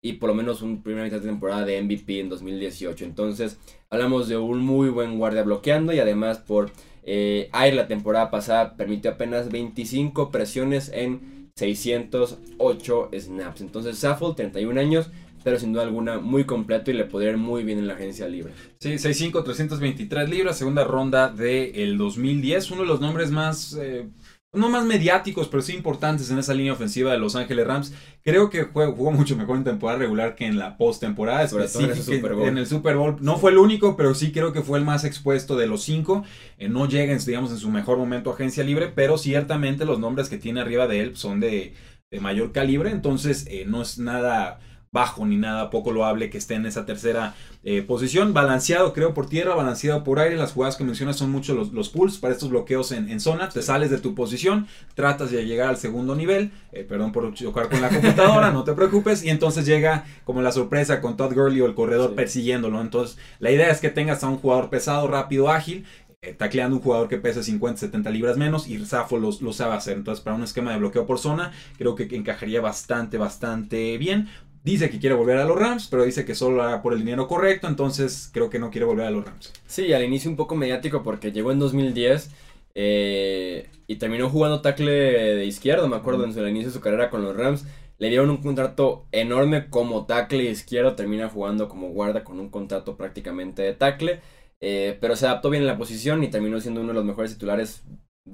y 0.00 0.14
por 0.14 0.28
lo 0.28 0.34
menos 0.34 0.62
un 0.62 0.82
primera 0.82 1.04
mitad 1.04 1.20
de 1.20 1.28
temporada 1.28 1.64
de 1.64 1.82
MVP 1.82 2.20
en 2.20 2.28
2018. 2.28 3.04
Entonces, 3.04 3.58
hablamos 3.90 4.28
de 4.28 4.36
un 4.36 4.60
muy 4.60 4.90
buen 4.90 5.18
guardia 5.18 5.42
bloqueando 5.42 5.92
y 5.92 5.98
además 5.98 6.38
por 6.38 6.70
eh, 7.02 7.48
aire 7.52 7.76
la 7.76 7.88
temporada 7.88 8.30
pasada 8.30 8.76
permitió 8.76 9.10
apenas 9.12 9.50
25 9.50 10.30
presiones 10.30 10.90
en 10.94 11.50
608 11.56 13.10
snaps. 13.18 13.60
Entonces, 13.60 13.98
Saffold, 13.98 14.36
31 14.36 14.80
años, 14.80 15.10
pero 15.42 15.58
sin 15.58 15.72
duda 15.72 15.84
alguna 15.84 16.18
muy 16.18 16.44
completo 16.44 16.90
y 16.90 16.94
le 16.94 17.04
podría 17.04 17.30
ir 17.30 17.36
muy 17.36 17.64
bien 17.64 17.78
en 17.78 17.88
la 17.88 17.94
agencia 17.94 18.28
libre. 18.28 18.52
Sí, 18.78 18.90
6'5, 18.90 19.42
323 19.42 20.28
libras, 20.28 20.58
segunda 20.58 20.84
ronda 20.84 21.28
del 21.28 21.98
2010. 21.98 22.70
Uno 22.70 22.82
de 22.82 22.88
los 22.88 23.00
nombres 23.00 23.30
más, 23.30 23.74
eh, 23.80 24.06
no 24.54 24.70
más 24.70 24.84
mediáticos, 24.86 25.46
pero 25.48 25.62
sí 25.62 25.74
importantes 25.74 26.30
en 26.30 26.38
esa 26.38 26.54
línea 26.54 26.72
ofensiva 26.72 27.12
de 27.12 27.18
Los 27.18 27.36
Ángeles 27.36 27.66
Rams. 27.66 27.92
Creo 28.24 28.48
que 28.48 28.64
jugó, 28.64 28.92
jugó 28.94 29.10
mucho 29.12 29.36
mejor 29.36 29.58
en 29.58 29.64
temporada 29.64 29.98
regular 29.98 30.34
que 30.34 30.46
en 30.46 30.58
la 30.58 30.76
postemporada. 30.78 31.42
En 31.42 31.48
específica- 31.94 32.34
Bowl. 32.34 32.48
En 32.48 32.58
el 32.58 32.66
Super 32.66 32.96
Bowl. 32.96 33.16
No 33.20 33.36
fue 33.38 33.50
el 33.50 33.58
único, 33.58 33.96
pero 33.96 34.14
sí 34.14 34.32
creo 34.32 34.52
que 34.52 34.62
fue 34.62 34.78
el 34.78 34.84
más 34.84 35.04
expuesto 35.04 35.56
de 35.56 35.66
los 35.66 35.82
cinco. 35.82 36.24
Eh, 36.56 36.68
no 36.68 36.88
llega, 36.88 37.12
en, 37.12 37.18
digamos, 37.18 37.50
en 37.50 37.58
su 37.58 37.70
mejor 37.70 37.98
momento 37.98 38.30
a 38.30 38.34
agencia 38.34 38.64
libre, 38.64 38.88
pero 38.88 39.18
ciertamente 39.18 39.84
los 39.84 39.98
nombres 39.98 40.28
que 40.30 40.38
tiene 40.38 40.60
arriba 40.60 40.86
de 40.86 41.00
él 41.00 41.16
son 41.16 41.40
de, 41.40 41.74
de 42.10 42.20
mayor 42.20 42.50
calibre. 42.52 42.90
Entonces, 42.90 43.46
eh, 43.50 43.64
no 43.66 43.82
es 43.82 43.98
nada 43.98 44.60
bajo 44.92 45.26
ni 45.26 45.36
nada 45.36 45.70
poco 45.70 45.92
loable 45.92 46.30
que 46.30 46.38
esté 46.38 46.54
en 46.54 46.66
esa 46.66 46.86
tercera 46.86 47.34
eh, 47.64 47.82
posición. 47.82 48.32
Balanceado, 48.34 48.92
creo, 48.92 49.14
por 49.14 49.28
tierra, 49.28 49.54
balanceado 49.54 50.04
por 50.04 50.18
aire. 50.18 50.36
Las 50.36 50.52
jugadas 50.52 50.76
que 50.76 50.84
mencionas 50.84 51.16
son 51.16 51.30
mucho 51.30 51.54
los, 51.54 51.72
los 51.72 51.88
pulls 51.90 52.18
para 52.18 52.32
estos 52.32 52.50
bloqueos 52.50 52.92
en, 52.92 53.10
en 53.10 53.20
zona. 53.20 53.48
Te 53.48 53.62
sales 53.62 53.90
de 53.90 53.98
tu 53.98 54.14
posición, 54.14 54.66
tratas 54.94 55.30
de 55.30 55.44
llegar 55.44 55.68
al 55.68 55.76
segundo 55.76 56.14
nivel. 56.14 56.50
Eh, 56.72 56.84
perdón 56.84 57.12
por 57.12 57.32
chocar 57.34 57.68
con 57.68 57.80
la 57.80 57.88
computadora, 57.90 58.50
no 58.52 58.64
te 58.64 58.72
preocupes. 58.72 59.22
Y 59.24 59.30
entonces 59.30 59.66
llega 59.66 60.04
como 60.24 60.42
la 60.42 60.52
sorpresa 60.52 61.00
con 61.00 61.16
Todd 61.16 61.34
Gurley 61.34 61.60
o 61.60 61.66
el 61.66 61.74
corredor 61.74 62.10
Sí. 62.10 62.16
persiguiéndolo. 62.16 62.80
Entonces, 62.80 63.18
la 63.40 63.50
idea 63.50 63.70
es 63.70 63.80
que 63.80 63.90
tengas 63.90 64.22
a 64.24 64.28
un 64.28 64.38
jugador 64.38 64.70
pesado, 64.70 65.06
rápido, 65.08 65.50
ágil. 65.50 65.84
eh, 66.20 66.34
tacleando 66.34 66.74
un 66.76 66.82
jugador 66.82 67.08
que 67.08 67.18
pesa 67.18 67.44
50, 67.44 67.78
70 67.78 68.10
libras 68.10 68.36
menos 68.36 68.66
y 68.66 68.84
Safo 68.84 69.18
lo, 69.18 69.30
lo 69.40 69.52
sabe 69.52 69.74
hacer. 69.74 69.96
Entonces, 69.96 70.22
para 70.24 70.34
un 70.34 70.42
esquema 70.42 70.72
de 70.72 70.78
bloqueo 70.78 71.06
por 71.06 71.20
zona, 71.20 71.52
creo 71.76 71.94
que 71.94 72.08
encajaría 72.16 72.60
bastante, 72.60 73.18
bastante 73.18 73.96
bien. 73.98 74.28
Dice 74.70 74.90
que 74.90 74.98
quiere 74.98 75.14
volver 75.14 75.38
a 75.38 75.44
los 75.46 75.58
Rams, 75.58 75.88
pero 75.90 76.04
dice 76.04 76.24
que 76.26 76.34
solo 76.34 76.56
lo 76.56 76.62
hará 76.62 76.82
por 76.82 76.92
el 76.92 76.98
dinero 76.98 77.26
correcto, 77.26 77.68
entonces 77.68 78.28
creo 78.32 78.50
que 78.50 78.58
no 78.58 78.70
quiere 78.70 78.84
volver 78.84 79.06
a 79.06 79.10
los 79.10 79.24
Rams. 79.24 79.52
Sí, 79.66 79.92
al 79.94 80.04
inicio 80.04 80.30
un 80.30 80.36
poco 80.36 80.54
mediático 80.56 81.02
porque 81.02 81.32
llegó 81.32 81.52
en 81.52 81.58
2010 81.58 82.30
eh, 82.74 83.70
y 83.86 83.96
terminó 83.96 84.28
jugando 84.28 84.60
tackle 84.60 84.90
de 85.36 85.44
izquierdo, 85.46 85.88
me 85.88 85.96
acuerdo, 85.96 86.24
en 86.24 86.34
su- 86.34 86.40
el 86.40 86.48
inicio 86.50 86.68
de 86.68 86.74
su 86.74 86.80
carrera 86.80 87.08
con 87.10 87.22
los 87.22 87.34
Rams. 87.36 87.64
Le 87.98 88.08
dieron 88.10 88.30
un 88.30 88.36
contrato 88.38 89.06
enorme 89.10 89.68
como 89.70 90.06
tackle 90.06 90.44
izquierdo, 90.50 90.94
termina 90.94 91.28
jugando 91.28 91.68
como 91.68 91.88
guarda 91.88 92.22
con 92.22 92.38
un 92.38 92.50
contrato 92.50 92.96
prácticamente 92.96 93.62
de 93.62 93.72
tackle. 93.74 94.20
eh, 94.60 94.98
pero 95.00 95.14
se 95.16 95.24
adaptó 95.26 95.50
bien 95.50 95.62
en 95.62 95.68
la 95.68 95.78
posición 95.78 96.24
y 96.24 96.28
terminó 96.30 96.60
siendo 96.60 96.80
uno 96.80 96.88
de 96.88 96.94
los 96.96 97.04
mejores 97.04 97.32
titulares 97.32 97.84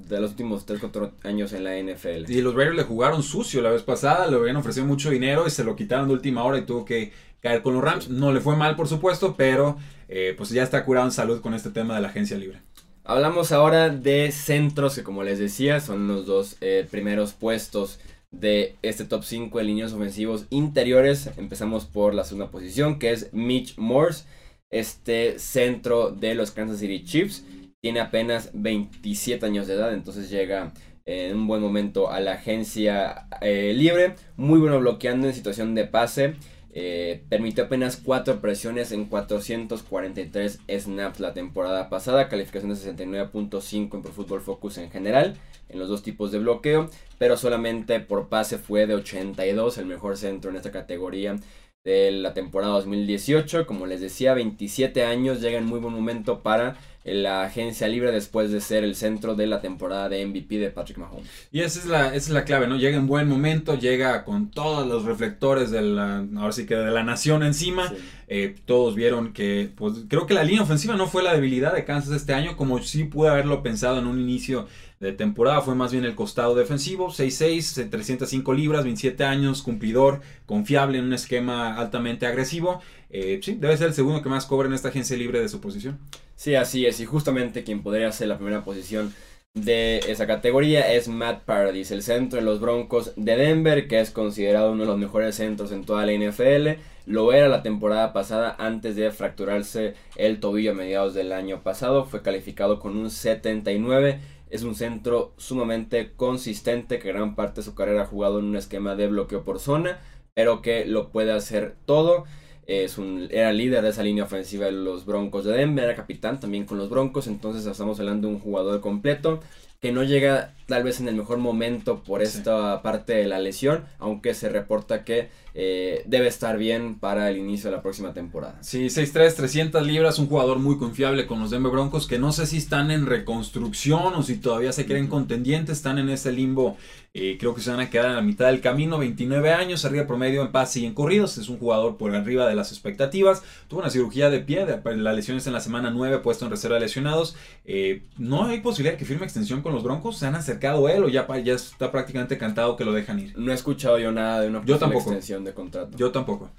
de 0.07 0.19
los 0.19 0.31
últimos 0.31 0.67
3-4 0.67 1.11
años 1.23 1.53
en 1.53 1.63
la 1.63 1.77
NFL. 1.77 2.29
Y 2.29 2.41
los 2.41 2.53
Raiders 2.53 2.75
le 2.75 2.83
jugaron 2.83 3.23
sucio 3.23 3.61
la 3.61 3.71
vez 3.71 3.81
pasada, 3.81 4.27
le 4.27 4.35
habían 4.35 4.57
ofrecido 4.57 4.85
mucho 4.85 5.09
dinero 5.09 5.47
y 5.47 5.49
se 5.49 5.63
lo 5.63 5.75
quitaron 5.75 6.07
de 6.07 6.13
última 6.13 6.43
hora 6.43 6.57
y 6.57 6.65
tuvo 6.65 6.85
que 6.85 7.11
caer 7.41 7.61
con 7.61 7.73
los 7.73 7.83
Rams. 7.83 8.09
No 8.09 8.31
le 8.31 8.41
fue 8.41 8.55
mal, 8.55 8.75
por 8.75 8.87
supuesto, 8.87 9.35
pero 9.37 9.77
eh, 10.07 10.33
pues 10.37 10.49
ya 10.49 10.63
está 10.63 10.83
curado 10.85 11.07
en 11.07 11.11
salud 11.11 11.41
con 11.41 11.53
este 11.53 11.69
tema 11.69 11.95
de 11.95 12.01
la 12.01 12.09
agencia 12.09 12.37
libre. 12.37 12.61
Hablamos 13.03 13.51
ahora 13.51 13.89
de 13.89 14.31
centros 14.31 14.95
que 14.95 15.03
como 15.03 15.23
les 15.23 15.37
decía 15.37 15.79
son 15.79 16.07
los 16.07 16.25
dos 16.25 16.57
eh, 16.61 16.87
primeros 16.89 17.33
puestos 17.33 17.99
de 18.31 18.75
este 18.81 19.05
top 19.05 19.23
5 19.23 19.57
de 19.57 19.63
líneas 19.63 19.93
ofensivos 19.93 20.47
interiores. 20.49 21.29
Empezamos 21.37 21.85
por 21.85 22.13
la 22.13 22.23
segunda 22.23 22.49
posición 22.49 22.97
que 22.97 23.11
es 23.11 23.31
Mitch 23.31 23.77
Morse, 23.77 24.25
este 24.71 25.37
centro 25.39 26.09
de 26.09 26.33
los 26.33 26.51
Kansas 26.51 26.79
City 26.79 27.03
Chiefs. 27.03 27.43
Tiene 27.85 27.99
apenas 27.99 28.49
27 28.55 29.45
años 29.45 29.67
de 29.67 29.75
edad, 29.75 29.93
entonces 29.93 30.31
llega 30.31 30.73
en 31.05 31.35
un 31.35 31.45
buen 31.45 31.61
momento 31.61 32.09
a 32.09 32.19
la 32.19 32.31
agencia 32.31 33.27
eh, 33.41 33.75
libre. 33.75 34.15
Muy 34.37 34.59
bueno 34.59 34.79
bloqueando 34.79 35.27
en 35.27 35.35
situación 35.35 35.75
de 35.75 35.85
pase. 35.85 36.33
Eh, 36.73 37.21
permitió 37.29 37.65
apenas 37.65 37.97
4 37.97 38.41
presiones 38.41 38.91
en 38.91 39.05
443 39.05 40.61
snaps 40.67 41.19
la 41.19 41.35
temporada 41.35 41.87
pasada, 41.87 42.27
calificación 42.27 42.73
de 42.73 42.79
69.5 42.79 43.93
en 43.93 44.01
Pro 44.01 44.11
Football 44.11 44.41
Focus 44.41 44.79
en 44.79 44.89
general, 44.89 45.35
en 45.69 45.77
los 45.77 45.87
dos 45.87 46.01
tipos 46.01 46.31
de 46.31 46.39
bloqueo, 46.39 46.89
pero 47.19 47.37
solamente 47.37 47.99
por 47.99 48.29
pase 48.29 48.57
fue 48.57 48.87
de 48.87 48.95
82, 48.95 49.77
el 49.77 49.85
mejor 49.85 50.17
centro 50.17 50.49
en 50.49 50.55
esta 50.55 50.71
categoría 50.71 51.35
de 51.83 52.11
la 52.11 52.33
temporada 52.33 52.73
2018. 52.73 53.67
Como 53.67 53.85
les 53.85 54.01
decía, 54.01 54.33
27 54.33 55.05
años, 55.05 55.39
llega 55.39 55.59
en 55.59 55.65
muy 55.65 55.79
buen 55.79 55.93
momento 55.93 56.41
para 56.41 56.77
la 57.05 57.43
agencia 57.43 57.87
libre 57.87 58.11
después 58.11 58.51
de 58.51 58.59
ser 58.59 58.83
el 58.83 58.95
centro 58.95 59.35
de 59.35 59.45
la 59.45 59.61
temporada 59.61 60.09
de 60.09 60.25
MVP 60.25 60.57
de 60.57 60.71
Patrick 60.71 60.97
Mahomes. 60.97 61.29
Y 61.51 61.61
esa 61.61 61.79
es 61.79 61.85
la, 61.85 62.07
esa 62.07 62.15
es 62.15 62.29
la 62.29 62.45
clave, 62.45 62.67
¿no? 62.67 62.77
Llega 62.77 62.97
en 62.97 63.05
buen 63.05 63.29
momento, 63.29 63.77
llega 63.77 64.25
con 64.25 64.49
todos 64.49 64.87
los 64.87 65.05
reflectores 65.05 65.69
de 65.69 65.83
la, 65.83 66.25
ahora 66.35 66.51
sí 66.51 66.65
que 66.65 66.75
de 66.75 66.91
la 66.91 67.03
nación 67.03 67.43
encima. 67.43 67.93
Eh, 68.27 68.55
todos 68.65 68.95
vieron 68.95 69.33
que, 69.33 69.69
pues 69.75 70.05
creo 70.07 70.25
que 70.25 70.33
la 70.33 70.43
línea 70.43 70.63
ofensiva 70.63 70.95
no 70.95 71.07
fue 71.07 71.21
la 71.21 71.33
debilidad 71.33 71.75
de 71.75 71.85
Kansas 71.85 72.15
este 72.15 72.33
año, 72.33 72.57
como 72.57 72.81
sí 72.81 73.03
pude 73.03 73.29
haberlo 73.29 73.61
pensado 73.61 73.99
en 73.99 74.07
un 74.07 74.19
inicio 74.19 74.67
de 74.99 75.11
temporada, 75.11 75.61
fue 75.61 75.75
más 75.75 75.91
bien 75.91 76.05
el 76.05 76.15
costado 76.15 76.55
defensivo, 76.55 77.09
6'6, 77.09 77.89
305 77.91 78.53
libras, 78.53 78.83
27 78.83 79.23
años, 79.25 79.61
cumplidor, 79.61 80.21
confiable 80.47 80.97
en 80.97 81.05
un 81.05 81.13
esquema 81.13 81.75
altamente 81.75 82.25
agresivo. 82.25 82.81
Eh, 83.11 83.39
sí, 83.43 83.55
debe 83.59 83.77
ser 83.77 83.87
el 83.87 83.93
segundo 83.93 84.23
que 84.23 84.29
más 84.29 84.45
cobra 84.47 84.67
en 84.67 84.73
esta 84.73 84.89
agencia 84.89 85.15
libre 85.15 85.39
de 85.39 85.49
su 85.49 85.61
posición. 85.61 85.99
Sí, 86.35 86.55
así 86.55 86.85
es. 86.85 86.99
Y 86.99 87.05
justamente 87.05 87.63
quien 87.63 87.81
podría 87.81 88.11
ser 88.11 88.27
la 88.27 88.37
primera 88.37 88.63
posición 88.63 89.13
de 89.53 89.99
esa 90.09 90.27
categoría 90.27 90.93
es 90.93 91.07
Matt 91.07 91.43
Paradis, 91.45 91.89
el 91.91 92.03
centro 92.03 92.39
de 92.39 92.45
los 92.45 92.59
Broncos 92.59 93.13
de 93.15 93.37
Denver, 93.37 93.87
que 93.87 94.01
es 94.01 94.11
considerado 94.11 94.73
uno 94.73 94.83
de 94.83 94.89
los 94.89 94.97
mejores 94.97 95.35
centros 95.35 95.71
en 95.71 95.85
toda 95.85 96.05
la 96.05 96.11
NFL. 96.11 96.81
Lo 97.05 97.31
era 97.31 97.47
la 97.47 97.63
temporada 97.63 98.11
pasada 98.11 98.55
antes 98.59 98.97
de 98.97 99.11
fracturarse 99.11 99.93
el 100.17 100.39
tobillo 100.41 100.71
a 100.71 100.75
mediados 100.75 101.13
del 101.13 101.31
año 101.31 101.63
pasado. 101.63 102.05
Fue 102.05 102.21
calificado 102.21 102.79
con 102.79 102.97
un 102.97 103.09
79. 103.09 104.19
Es 104.49 104.63
un 104.63 104.75
centro 104.75 105.33
sumamente 105.37 106.11
consistente 106.15 106.99
que 106.99 107.09
gran 107.09 107.35
parte 107.35 107.61
de 107.61 107.65
su 107.65 107.75
carrera 107.75 108.03
ha 108.03 108.07
jugado 108.07 108.39
en 108.39 108.45
un 108.45 108.57
esquema 108.57 108.95
de 108.95 109.07
bloqueo 109.07 109.43
por 109.43 109.59
zona, 109.59 109.99
pero 110.33 110.61
que 110.61 110.85
lo 110.85 111.11
puede 111.11 111.31
hacer 111.31 111.75
todo. 111.85 112.25
Es 112.67 112.97
un, 112.97 113.27
era 113.31 113.53
líder 113.53 113.83
de 113.83 113.89
esa 113.89 114.03
línea 114.03 114.23
ofensiva 114.23 114.65
de 114.65 114.71
los 114.71 115.05
Broncos 115.05 115.45
de 115.45 115.53
Denver, 115.53 115.85
era 115.85 115.95
capitán 115.95 116.39
también 116.39 116.65
con 116.65 116.77
los 116.77 116.89
Broncos, 116.89 117.27
entonces 117.27 117.65
estamos 117.65 117.99
hablando 117.99 118.27
de 118.27 118.33
un 118.33 118.39
jugador 118.39 118.81
completo 118.81 119.41
que 119.85 119.91
no 119.91 120.03
llega 120.03 120.53
tal 120.65 120.83
vez 120.83 120.99
en 120.99 121.07
el 121.07 121.15
mejor 121.15 121.37
momento 121.37 122.01
por 122.03 122.23
esta 122.23 122.81
parte 122.81 123.13
de 123.13 123.27
la 123.27 123.37
lesión, 123.37 123.85
aunque 123.99 124.33
se 124.33 124.49
reporta 124.49 125.03
que 125.03 125.29
eh, 125.53 126.01
debe 126.07 126.27
estar 126.27 126.57
bien 126.57 126.95
para 126.97 127.29
el 127.29 127.37
inicio 127.37 127.69
de 127.69 127.75
la 127.75 127.83
próxima 127.83 128.11
temporada. 128.11 128.57
Sí, 128.61 128.87
6'3, 128.87 129.35
300 129.35 129.85
libras, 129.85 130.17
un 130.17 130.27
jugador 130.27 130.57
muy 130.57 130.79
confiable 130.79 131.27
con 131.27 131.39
los 131.39 131.51
Denver 131.51 131.71
Broncos 131.71 132.07
que 132.07 132.17
no 132.17 132.31
sé 132.31 132.47
si 132.47 132.57
están 132.57 132.89
en 132.89 133.05
reconstrucción 133.05 134.15
o 134.15 134.23
si 134.23 134.37
todavía 134.37 134.71
se 134.71 134.87
creen 134.87 135.05
contendientes, 135.07 135.77
están 135.77 135.99
en 135.99 136.09
ese 136.09 136.31
limbo, 136.31 136.77
eh, 137.17 137.37
creo 137.39 137.55
que 137.55 137.61
se 137.61 137.71
van 137.71 137.79
a 137.79 137.89
quedar 137.89 138.07
a 138.07 138.13
la 138.13 138.21
mitad 138.21 138.47
del 138.47 138.59
camino, 138.59 138.97
29 138.97 139.53
años, 139.53 139.85
arriba 139.85 140.05
promedio 140.05 140.41
en 140.41 140.51
pase 140.51 140.81
y 140.81 140.85
en 140.85 140.93
corridos, 140.93 141.37
es 141.37 141.47
un 141.47 141.57
jugador 141.57 141.95
por 141.95 142.13
arriba 142.13 142.45
de 142.45 142.55
las 142.55 142.73
expectativas, 142.73 143.41
tuvo 143.69 143.79
una 143.79 143.89
cirugía 143.89 144.29
de 144.29 144.41
pie, 144.41 144.65
la 144.83 145.13
lesión 145.13 145.37
es 145.37 145.47
en 145.47 145.53
la 145.53 145.61
semana 145.61 145.91
9, 145.91 146.19
puesto 146.19 146.43
en 146.43 146.51
reserva 146.51 146.75
de 146.75 146.81
lesionados, 146.81 147.37
eh, 147.63 148.03
no 148.17 148.43
hay 148.43 148.59
posibilidad 148.59 148.95
de 148.95 148.99
que 148.99 149.05
firme 149.05 149.23
extensión 149.23 149.61
con 149.61 149.71
los 149.71 149.81
Broncos, 149.81 150.17
se 150.17 150.25
han 150.25 150.35
acercado 150.35 150.89
él 150.89 151.05
o 151.05 151.07
ya, 151.07 151.25
ya 151.39 151.53
está 151.53 151.89
prácticamente 151.89 152.37
cantado 152.37 152.75
que 152.75 152.83
lo 152.83 152.91
dejan 152.91 153.17
ir. 153.19 153.37
No 153.37 153.53
he 153.53 153.55
escuchado 153.55 153.97
yo 153.97 154.11
nada 154.11 154.41
de 154.41 154.49
una 154.49 154.65
yo 154.65 154.77
tampoco. 154.77 155.03
extensión 155.03 155.45
de 155.45 155.53
contrato. 155.53 155.97
Yo 155.97 156.11
tampoco. 156.11 156.51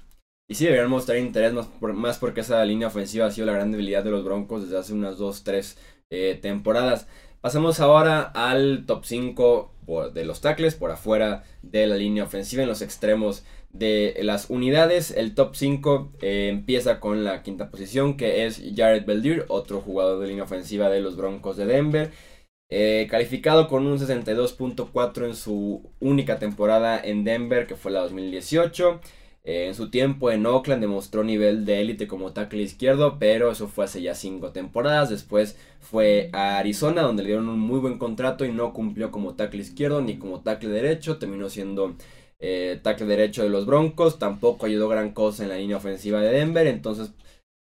Y 0.49 0.55
sí, 0.55 0.63
deberían 0.63 0.89
mostrar 0.89 1.19
interés 1.19 1.53
más, 1.53 1.67
más 1.81 2.17
porque 2.17 2.41
esa 2.41 2.65
línea 2.65 2.87
ofensiva 2.87 3.27
ha 3.27 3.31
sido 3.31 3.45
la 3.45 3.53
gran 3.53 3.69
debilidad 3.69 4.03
de 4.03 4.09
los 4.09 4.23
Broncos 4.23 4.63
desde 4.63 4.79
hace 4.79 4.93
unas 4.93 5.19
2, 5.19 5.43
3 5.43 5.77
eh, 6.09 6.39
temporadas. 6.41 7.07
Pasamos 7.41 7.79
ahora 7.79 8.21
al 8.21 8.85
top 8.87 9.05
5 9.05 9.76
de 10.13 10.25
los 10.25 10.41
tackles 10.41 10.75
por 10.75 10.91
afuera 10.91 11.43
de 11.61 11.87
la 11.87 11.95
línea 11.95 12.23
ofensiva 12.23 12.63
en 12.63 12.69
los 12.69 12.81
extremos 12.81 13.43
de 13.71 14.15
las 14.21 14.49
unidades. 14.49 15.11
El 15.11 15.33
top 15.33 15.55
5 15.55 16.13
eh, 16.21 16.49
empieza 16.49 16.99
con 16.99 17.23
la 17.23 17.43
quinta 17.43 17.69
posición 17.69 18.17
que 18.17 18.45
es 18.45 18.61
Jared 18.75 19.05
Beldir, 19.05 19.45
otro 19.47 19.81
jugador 19.81 20.19
de 20.19 20.27
línea 20.27 20.43
ofensiva 20.43 20.89
de 20.89 21.01
los 21.01 21.15
Broncos 21.15 21.57
de 21.57 21.65
Denver. 21.65 22.11
Eh, 22.69 23.07
calificado 23.09 23.69
con 23.69 23.87
un 23.87 23.97
62.4 23.97 25.25
en 25.25 25.35
su 25.35 25.89
única 25.99 26.37
temporada 26.37 26.99
en 27.01 27.23
Denver, 27.23 27.65
que 27.65 27.75
fue 27.75 27.91
la 27.91 28.01
2018. 28.01 28.99
Eh, 29.47 29.67
en 29.67 29.75
su 29.75 29.89
tiempo 29.89 30.29
en 30.29 30.45
Oakland 30.45 30.81
demostró 30.81 31.23
nivel 31.23 31.63
de 31.63 31.79
élite 31.79 32.05
como 32.05 32.33
tackle 32.33 32.61
izquierdo, 32.61 33.17
pero 33.17 33.49
eso 33.49 33.69
fue 33.69 33.85
hace 33.85 34.01
ya 34.01 34.13
5 34.13 34.51
temporadas. 34.51 35.09
Después 35.09 35.57
fue 35.79 36.29
a 36.33 36.57
Arizona, 36.57 37.03
donde 37.03 37.23
le 37.23 37.29
dieron 37.29 37.47
un 37.47 37.59
muy 37.59 37.79
buen 37.79 37.97
contrato 37.97 38.43
y 38.43 38.51
no 38.51 38.73
cumplió 38.73 39.09
como 39.09 39.35
tackle 39.35 39.61
izquierdo 39.61 40.01
ni 40.01 40.17
como 40.17 40.41
tackle 40.41 40.69
derecho. 40.69 41.17
Terminó 41.17 41.49
siendo 41.49 41.95
eh, 42.39 42.77
tackle 42.83 43.05
derecho 43.07 43.43
de 43.43 43.49
los 43.49 43.65
Broncos. 43.65 44.19
Tampoco 44.19 44.65
ayudó 44.65 44.89
gran 44.89 45.11
cosa 45.13 45.43
en 45.43 45.49
la 45.49 45.57
línea 45.57 45.77
ofensiva 45.77 46.19
de 46.19 46.33
Denver. 46.33 46.67
Entonces, 46.67 47.11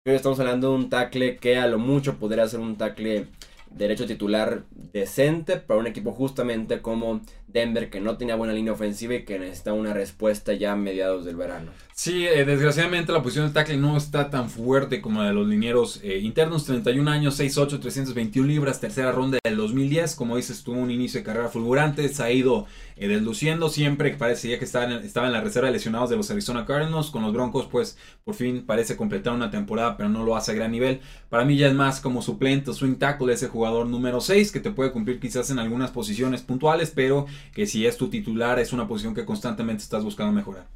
estamos 0.06 0.40
hablando 0.40 0.70
de 0.70 0.76
un 0.76 0.90
tackle 0.92 1.38
que 1.38 1.58
a 1.58 1.66
lo 1.66 1.80
mucho 1.80 2.20
podría 2.20 2.48
ser 2.48 2.60
un 2.60 2.78
tackle 2.78 3.28
derecho 3.72 4.06
titular 4.06 4.66
decente 4.72 5.58
para 5.58 5.80
un 5.80 5.88
equipo 5.88 6.12
justamente 6.12 6.82
como 6.82 7.22
Denver 7.52 7.90
que 7.90 8.02
no 8.02 8.18
tenía 8.18 8.36
buena 8.36 8.54
línea 8.54 8.74
ofensiva 8.74 9.16
y 9.16 9.24
que 9.24 9.40
necesita 9.40 9.74
una 9.74 9.94
respuesta 9.94 10.54
ya 10.54 10.74
a 10.74 10.76
mediados 10.76 11.26
del 11.26 11.36
verano. 11.36 11.72
Sí, 11.94 12.26
eh, 12.26 12.46
desgraciadamente 12.46 13.12
la 13.12 13.22
posición 13.22 13.48
de 13.48 13.54
tackle 13.54 13.78
no 13.78 13.96
está 13.96 14.32
tan 14.32 14.50
fuerte 14.50 15.02
como 15.02 15.22
la 15.22 15.28
de 15.28 15.34
los 15.34 15.48
linieros 15.48 16.00
eh, 16.02 16.18
internos. 16.18 16.66
31 16.66 17.12
años, 17.12 17.40
6'8, 17.40 17.80
321 17.80 18.48
libras, 18.48 18.80
tercera 18.80 19.12
ronda 19.12 19.38
del 19.44 19.56
2010. 19.58 20.16
Como 20.16 20.36
dices, 20.36 20.64
tuvo 20.64 20.78
un 20.78 20.90
inicio 20.90 21.20
de 21.20 21.26
carrera 21.26 21.50
fulgurante, 21.50 22.10
se 22.10 22.24
ha 22.24 22.32
ido 22.32 22.66
eh, 22.96 23.08
desluciendo 23.08 23.70
siempre. 23.70 24.16
Parecía 24.16 24.58
que 24.58 24.66
estaba 24.66 24.86
en, 24.86 24.94
estaba 25.06 25.28
en 25.28 25.34
la 25.34 25.42
reserva 25.42 25.68
de 25.68 25.74
lesionados 25.74 26.10
de 26.10 26.16
los 26.16 26.32
Arizona 26.32 26.66
Cardinals. 26.66 27.12
Con 27.12 27.22
los 27.22 27.34
Broncos, 27.34 27.68
pues 27.70 27.98
por 28.24 28.34
fin 28.34 28.64
parece 28.66 28.98
completar 28.98 29.34
una 29.34 29.52
temporada, 29.52 29.96
pero 29.96 30.10
no 30.10 30.24
lo 30.24 30.36
hace 30.36 30.54
a 30.54 30.56
gran 30.56 30.72
nivel. 30.72 31.02
Para 31.30 31.46
mí 31.46 31.56
ya 31.56 31.68
es 31.68 31.74
más 31.76 32.02
como 32.02 32.24
suplente, 32.24 32.74
swing 32.74 32.96
tackle, 32.96 33.32
ese 33.32 33.48
jugador 33.48 33.86
número 33.86 34.22
6 34.22 34.52
que 34.52 34.60
te 34.60 34.72
puede 34.72 34.92
cumplir 34.92 35.20
quizás 35.20 35.52
en 35.52 35.60
algunas 35.60 35.92
posiciones 35.92 36.42
puntuales, 36.42 36.92
pero 36.96 37.28
que 37.54 37.66
si 37.66 37.86
es 37.86 37.98
tu 37.98 38.10
titular 38.10 38.60
es 38.60 38.74
una 38.74 38.88
posición 38.88 39.16
que 39.16 39.26
constantemente 39.26 39.84
estás 39.84 40.04
buscando 40.04 40.32
mejorar. 40.32 40.68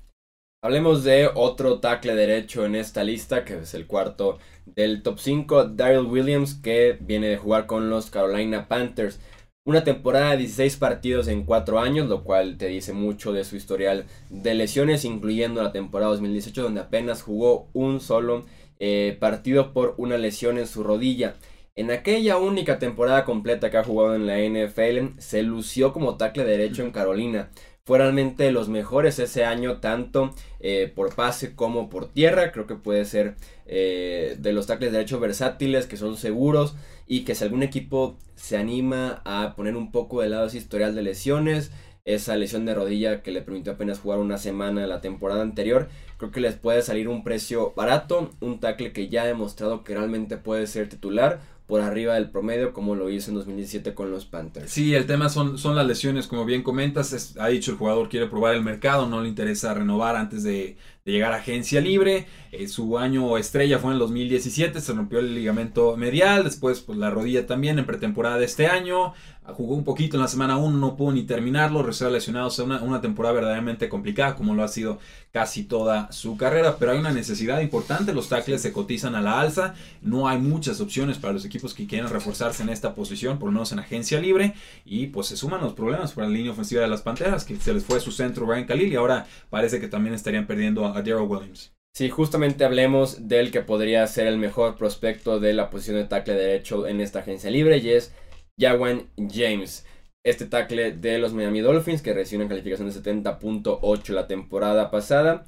Hablemos 0.66 1.04
de 1.04 1.30
otro 1.36 1.80
tackle 1.80 2.16
derecho 2.16 2.66
en 2.66 2.74
esta 2.74 3.04
lista, 3.04 3.46
que 3.46 3.60
es 3.60 3.76
el 3.76 3.86
cuarto 3.86 4.40
del 4.66 5.04
top 5.04 5.20
5, 5.20 5.66
Daryl 5.66 6.08
Williams, 6.08 6.56
que 6.56 6.98
viene 7.00 7.28
de 7.28 7.38
jugar 7.38 7.68
con 7.68 7.92
los 7.92 8.10
Carolina 8.10 8.68
Panthers. 8.68 9.20
Una 9.68 9.84
temporada 9.84 10.32
de 10.32 10.38
16 10.38 10.78
partidos 10.78 11.28
en 11.28 11.44
4 11.44 11.80
años, 11.80 12.10
lo 12.10 12.24
cual 12.24 12.58
te 12.58 12.68
dice 12.68 12.94
mucho 12.94 13.32
de 13.32 13.44
su 13.44 13.56
historial 13.56 14.06
de 14.32 14.56
lesiones, 14.56 15.06
incluyendo 15.06 15.62
la 15.62 15.72
temporada 15.72 16.12
2018, 16.14 16.64
donde 16.64 16.82
apenas 16.82 17.22
jugó 17.22 17.68
un 17.74 18.00
solo 18.00 18.46
eh, 18.80 19.18
partido 19.20 19.72
por 19.72 19.94
una 19.98 20.18
lesión 20.18 20.58
en 20.58 20.66
su 20.66 20.84
rodilla. 20.84 21.36
En 21.78 21.92
aquella 21.92 22.38
única 22.38 22.80
temporada 22.80 23.26
completa 23.26 23.70
que 23.70 23.76
ha 23.76 23.84
jugado 23.84 24.16
en 24.16 24.26
la 24.26 24.40
NFL, 24.40 25.20
se 25.20 25.44
lució 25.44 25.92
como 25.92 26.16
tackle 26.16 26.46
derecho 26.46 26.84
en 26.84 26.92
Carolina. 26.92 27.50
Fue 27.84 27.98
realmente 27.98 28.50
los 28.54 28.70
mejores 28.70 29.20
ese 29.20 29.44
año, 29.44 29.82
tanto 29.82 30.34
eh, 30.62 30.90
por 30.96 31.14
pase 31.16 31.54
como 31.54 31.90
por 31.90 32.14
tierra. 32.14 32.54
Creo 32.54 32.66
que 32.66 32.76
puede 32.76 33.04
ser 33.04 33.36
eh, 33.66 34.38
de 34.40 34.54
los 34.54 34.68
tackles 34.68 34.94
derechos 34.94 35.20
versátiles, 35.20 35.86
que 35.86 35.98
son 35.98 36.16
seguros 36.16 36.78
y 37.08 37.26
que 37.26 37.36
si 37.36 37.44
algún 37.44 37.62
equipo 37.62 38.18
se 38.36 38.56
anima 38.56 39.22
a 39.26 39.54
poner 39.58 39.76
un 39.76 39.92
poco 39.92 40.22
de 40.22 40.30
lado 40.30 40.48
ese 40.48 40.60
historial 40.60 40.96
de 40.96 41.02
lesiones, 41.02 41.72
esa 42.06 42.38
lesión 42.38 42.66
de 42.66 42.76
rodilla 42.76 43.22
que 43.22 43.32
le 43.32 43.42
permitió 43.42 43.74
apenas 43.74 44.00
jugar 44.00 44.20
una 44.20 44.38
semana 44.38 44.88
la 44.88 45.02
temporada 45.02 45.42
anterior, 45.42 45.90
creo 46.18 46.32
que 46.32 46.40
les 46.40 46.56
puede 46.56 46.84
salir 46.84 47.10
un 47.10 47.24
precio 47.24 47.74
barato, 47.76 48.32
un 48.40 48.60
tackle 48.60 48.94
que 48.94 49.10
ya 49.10 49.24
ha 49.24 49.26
demostrado 49.26 49.84
que 49.84 49.96
realmente 49.96 50.38
puede 50.38 50.68
ser 50.68 50.88
titular 50.88 51.42
por 51.68 51.82
arriba 51.82 52.14
del 52.14 52.30
promedio 52.30 52.74
como 52.74 52.96
lo 52.96 53.10
hizo 53.10 53.32
en 53.32 53.38
2017 53.38 53.94
con 53.94 54.12
los 54.12 54.26
Panthers. 54.26 54.72
Sí, 54.72 54.94
el 54.94 55.08
tema 55.08 55.30
son, 55.30 55.58
son 55.58 55.76
las 55.76 55.88
lesiones, 55.88 56.28
como 56.28 56.46
bien 56.46 56.62
comentas, 56.62 57.36
ha 57.40 57.48
dicho 57.48 57.72
el 57.72 57.78
jugador 57.78 58.08
quiere 58.10 58.28
probar 58.28 58.56
el 58.56 58.64
mercado, 58.64 59.08
no 59.08 59.22
le 59.22 59.30
interesa 59.30 59.74
renovar 59.74 60.16
antes 60.16 60.44
de, 60.44 60.78
llegar 61.12 61.34
a 61.34 61.38
agencia 61.38 61.82
libre. 61.82 62.26
Eh, 62.52 62.68
su 62.68 62.98
año 62.98 63.38
estrella 63.38 63.80
fue 63.80 63.90
en 63.90 63.94
el 63.94 64.00
2017, 64.00 64.82
se 64.82 64.94
rompió 64.94 65.20
el 65.20 65.36
ligamento 65.36 65.96
medial, 65.98 66.44
después 66.44 66.80
pues, 66.82 66.98
la 66.98 67.10
rodilla 67.10 67.46
también 67.46 67.78
en 67.78 67.86
pretemporada 67.86 68.38
de 68.38 68.46
este 68.46 68.68
año. 68.68 69.14
Jugó 69.48 69.76
un 69.76 69.84
poquito 69.84 70.18
en 70.18 70.24
la 70.24 70.28
semana 70.28 70.58
1, 70.58 70.76
no 70.76 70.96
pudo 70.96 71.12
ni 71.12 71.22
terminarlo, 71.22 71.84
reserva 71.84 72.12
lesionado, 72.12 72.48
o 72.48 72.64
una, 72.64 72.82
una 72.82 73.02
temporada 73.02 73.36
verdaderamente 73.36 73.90
complicada 73.90 74.36
como 74.36 74.56
lo 74.56 74.64
ha 74.64 74.68
sido 74.68 74.98
casi 75.32 75.64
toda 75.66 76.12
su 76.12 76.36
carrera, 76.36 76.78
pero 76.80 76.94
hay 76.94 76.98
una 76.98 77.12
necesidad 77.12 77.60
importante, 77.60 78.14
los 78.14 78.30
tackles 78.30 78.62
se 78.62 78.72
cotizan 78.72 79.14
a 79.14 79.22
la 79.22 79.40
alza, 79.40 79.76
no 80.02 80.28
hay 80.28 80.40
muchas 80.40 80.82
opciones 80.82 81.20
para 81.20 81.34
los 81.34 81.46
equipos 81.46 81.76
que 81.76 81.86
quieren 81.86 82.10
reforzarse 82.10 82.64
en 82.64 82.70
esta 82.70 82.96
posición, 82.96 83.38
por 83.38 83.50
lo 83.50 83.52
menos 83.52 83.72
en 83.72 83.80
agencia 83.80 84.20
libre, 84.20 84.56
y 84.84 85.08
pues 85.08 85.28
se 85.28 85.38
suman 85.38 85.62
los 85.62 85.74
problemas 85.74 86.14
para 86.14 86.28
la 86.28 86.34
línea 86.34 86.54
ofensiva 86.54 86.82
de 86.82 86.88
las 86.88 87.02
Panteras, 87.02 87.46
que 87.46 87.56
se 87.58 87.74
les 87.74 87.84
fue 87.84 88.00
su 88.00 88.12
centro 88.12 88.48
Brian 88.48 88.66
Khalil 88.66 88.94
y 88.94 88.96
ahora 88.96 89.28
parece 89.52 89.80
que 89.80 89.88
también 89.88 90.16
estarían 90.16 90.48
perdiendo 90.48 90.88
a 90.88 90.95
Daryl 91.02 91.28
Williams. 91.28 91.76
Sí, 91.96 92.10
justamente 92.10 92.66
hablemos 92.66 93.30
del 93.30 93.52
que 93.52 93.62
podría 93.62 94.06
ser 94.08 94.28
el 94.28 94.38
mejor 94.38 94.76
prospecto 94.76 95.40
de 95.40 95.54
la 95.54 95.70
posición 95.70 95.96
de 95.96 96.04
tackle 96.04 96.34
derecho 96.34 96.88
en 96.88 97.00
esta 97.00 97.20
agencia 97.20 97.50
libre 97.50 97.78
y 97.78 97.92
es 97.92 98.14
Jawan 98.60 99.08
James. 99.16 99.86
Este 100.26 100.46
tackle 100.46 100.92
de 100.92 101.20
los 101.20 101.34
Miami 101.34 101.62
Dolphins 101.62 102.02
que 102.02 102.14
recibió 102.14 102.44
una 102.44 102.50
calificación 102.50 102.90
de 102.90 102.96
70.8 102.96 104.10
la 104.10 104.28
temporada 104.28 104.92
pasada. 104.92 105.46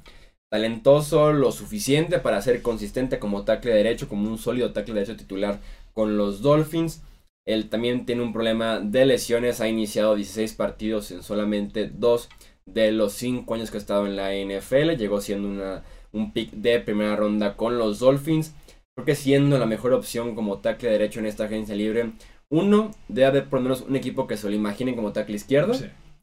talentoso 0.50 1.34
lo 1.34 1.52
suficiente 1.52 2.18
para 2.18 2.40
ser 2.40 2.62
consistente 2.62 3.18
como 3.18 3.44
tackle 3.44 3.74
derecho, 3.74 4.08
como 4.08 4.30
un 4.30 4.38
sólido 4.38 4.72
tackle 4.72 4.94
derecho 4.94 5.18
titular 5.18 5.60
con 5.92 6.16
los 6.16 6.40
Dolphins. 6.40 7.02
Él 7.46 7.68
también 7.68 8.06
tiene 8.06 8.22
un 8.22 8.32
problema 8.32 8.80
de 8.80 9.04
lesiones, 9.04 9.60
ha 9.60 9.68
iniciado 9.68 10.14
16 10.14 10.54
partidos 10.54 11.10
en 11.10 11.22
solamente 11.22 11.90
2 11.92 12.30
de 12.72 12.92
los 12.92 13.12
5 13.14 13.54
años 13.54 13.70
que 13.70 13.76
ha 13.76 13.80
estado 13.80 14.06
en 14.06 14.16
la 14.16 14.32
NFL, 14.32 14.96
llegó 14.96 15.20
siendo 15.20 15.48
una, 15.48 15.84
un 16.12 16.32
pick 16.32 16.50
de 16.52 16.80
primera 16.80 17.16
ronda 17.16 17.56
con 17.56 17.78
los 17.78 17.98
Dolphins. 17.98 18.54
Creo 18.94 19.06
que 19.06 19.14
siendo 19.14 19.58
la 19.58 19.66
mejor 19.66 19.92
opción 19.92 20.34
como 20.34 20.58
tackle 20.58 20.90
derecho 20.90 21.20
en 21.20 21.26
esta 21.26 21.44
agencia 21.44 21.74
libre, 21.74 22.12
uno, 22.50 22.90
debe 23.08 23.26
haber 23.26 23.44
por 23.48 23.60
lo 23.60 23.64
menos 23.64 23.82
un 23.82 23.96
equipo 23.96 24.26
que 24.26 24.36
se 24.36 24.48
lo 24.48 24.54
imaginen 24.54 24.94
como 24.94 25.12
tackle 25.12 25.36
izquierdo. 25.36 25.74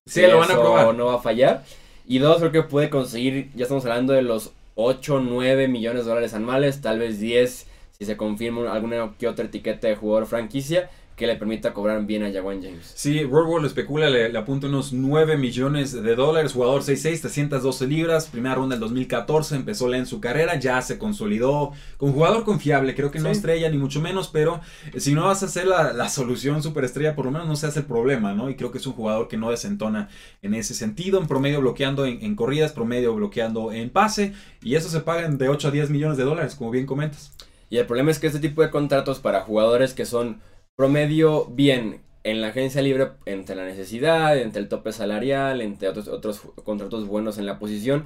Sí, 0.05 0.21
lo 0.21 0.39
van 0.39 0.51
a 0.51 0.59
probar. 0.59 0.95
no 0.95 1.05
va 1.07 1.15
a 1.15 1.21
fallar. 1.21 1.63
Y 2.07 2.19
dos, 2.19 2.37
creo 2.37 2.51
que 2.51 2.63
puede 2.63 2.89
conseguir, 2.89 3.51
ya 3.55 3.63
estamos 3.63 3.85
hablando 3.85 4.13
de 4.13 4.21
los 4.21 4.51
8, 4.75 5.21
9 5.21 5.67
millones 5.67 6.03
de 6.03 6.09
dólares 6.09 6.33
anuales, 6.33 6.81
tal 6.81 6.99
vez 6.99 7.19
10 7.19 7.67
si 7.97 8.05
se 8.05 8.17
confirma 8.17 8.71
alguna 8.71 9.13
que 9.17 9.27
otra 9.27 9.45
etiqueta 9.45 9.87
de 9.87 9.95
jugador 9.95 10.25
franquicia 10.25 10.89
que 11.15 11.27
le 11.27 11.37
permita 11.37 11.73
cobrar 11.73 12.05
bien 12.05 12.23
a 12.23 12.31
Jawan 12.31 12.61
James. 12.61 12.91
Sí, 12.93 13.23
World 13.23 13.65
especula, 13.65 14.09
le, 14.09 14.37
apunta 14.37 14.67
unos 14.67 14.91
9 14.91 15.37
millones 15.37 15.93
de 15.93 16.15
dólares, 16.15 16.51
jugador 16.51 16.81
6'6, 16.81 17.21
312 17.21 17.87
libras, 17.87 18.27
primera 18.27 18.55
ronda 18.55 18.75
del 18.75 18.81
2014, 18.81 19.55
empezó 19.55 19.93
en 19.93 20.05
su 20.05 20.19
carrera, 20.19 20.59
ya 20.59 20.81
se 20.81 20.97
consolidó 20.97 21.71
con 21.97 22.11
jugador 22.11 22.43
confiable, 22.43 22.95
creo 22.95 23.11
que 23.11 23.19
no 23.19 23.29
estrella 23.29 23.69
ni 23.69 23.77
mucho 23.77 24.01
menos, 24.01 24.27
pero 24.27 24.59
eh, 24.93 24.99
si 24.99 25.13
no 25.13 25.25
vas 25.25 25.41
a 25.41 25.45
hacer 25.45 25.67
la, 25.67 25.93
la 25.93 26.09
solución 26.09 26.61
superestrella, 26.61 27.15
por 27.15 27.25
lo 27.25 27.31
menos 27.31 27.47
no 27.47 27.55
se 27.55 27.67
hace 27.67 27.79
el 27.79 27.85
problema, 27.85 28.33
¿no? 28.33 28.49
Y 28.49 28.55
creo 28.55 28.71
que 28.71 28.79
es 28.79 28.87
un 28.87 28.93
jugador 28.93 29.29
que 29.29 29.37
no 29.37 29.51
desentona 29.51 30.09
en 30.41 30.53
ese 30.53 30.73
sentido, 30.73 31.21
en 31.21 31.27
promedio 31.27 31.61
bloqueando 31.61 32.05
en, 32.05 32.21
en 32.23 32.35
corridas, 32.35 32.73
promedio 32.73 33.15
bloqueando 33.15 33.71
en 33.71 33.89
pase, 33.89 34.33
y 34.61 34.75
eso 34.75 34.89
se 34.89 34.99
pagan 34.99 35.37
de 35.37 35.47
8 35.47 35.69
a 35.69 35.71
10 35.71 35.91
millones 35.91 36.17
de 36.17 36.25
dólares, 36.25 36.55
como 36.55 36.71
bien 36.71 36.85
comentas. 36.85 37.31
Y 37.69 37.77
el 37.77 37.85
problema 37.85 38.11
es 38.11 38.19
que 38.19 38.27
este 38.27 38.39
tipo 38.39 38.61
de 38.61 38.69
contratos 38.69 39.19
para 39.19 39.41
jugadores 39.41 39.93
que 39.93 40.05
son 40.05 40.41
promedio 40.75 41.45
bien 41.45 42.01
en 42.23 42.41
la 42.41 42.47
agencia 42.47 42.81
libre 42.81 43.11
entre 43.25 43.55
la 43.55 43.65
necesidad, 43.65 44.37
entre 44.37 44.61
el 44.61 44.67
tope 44.67 44.91
salarial, 44.91 45.61
entre 45.61 45.87
otros, 45.89 46.07
otros 46.07 46.41
contratos 46.63 47.07
buenos 47.07 47.37
en 47.37 47.45
la 47.45 47.59
posición, 47.59 48.05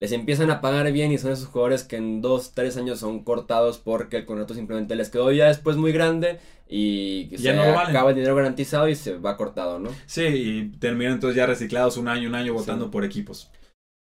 les 0.00 0.10
empiezan 0.10 0.50
a 0.50 0.60
pagar 0.60 0.90
bien 0.90 1.12
y 1.12 1.18
son 1.18 1.30
esos 1.30 1.46
jugadores 1.46 1.84
que 1.84 1.94
en 1.94 2.20
dos, 2.20 2.54
tres 2.54 2.76
años 2.76 2.98
son 2.98 3.22
cortados 3.22 3.78
porque 3.78 4.16
el 4.16 4.26
contrato 4.26 4.52
simplemente 4.52 4.96
les 4.96 5.10
quedó 5.10 5.30
ya 5.30 5.46
después 5.46 5.76
muy 5.76 5.92
grande 5.92 6.40
y 6.68 7.28
ya 7.36 7.52
se 7.52 7.54
no 7.54 7.78
acaba 7.78 8.10
el 8.10 8.16
dinero 8.16 8.34
garantizado 8.34 8.88
y 8.88 8.96
se 8.96 9.16
va 9.18 9.36
cortado, 9.36 9.78
¿no? 9.78 9.90
Sí, 10.06 10.22
y 10.24 10.78
terminan 10.78 11.14
entonces 11.14 11.36
ya 11.36 11.46
reciclados 11.46 11.96
un 11.98 12.08
año, 12.08 12.28
un 12.28 12.34
año 12.34 12.52
votando 12.52 12.90
por 12.90 13.04
equipos. 13.04 13.52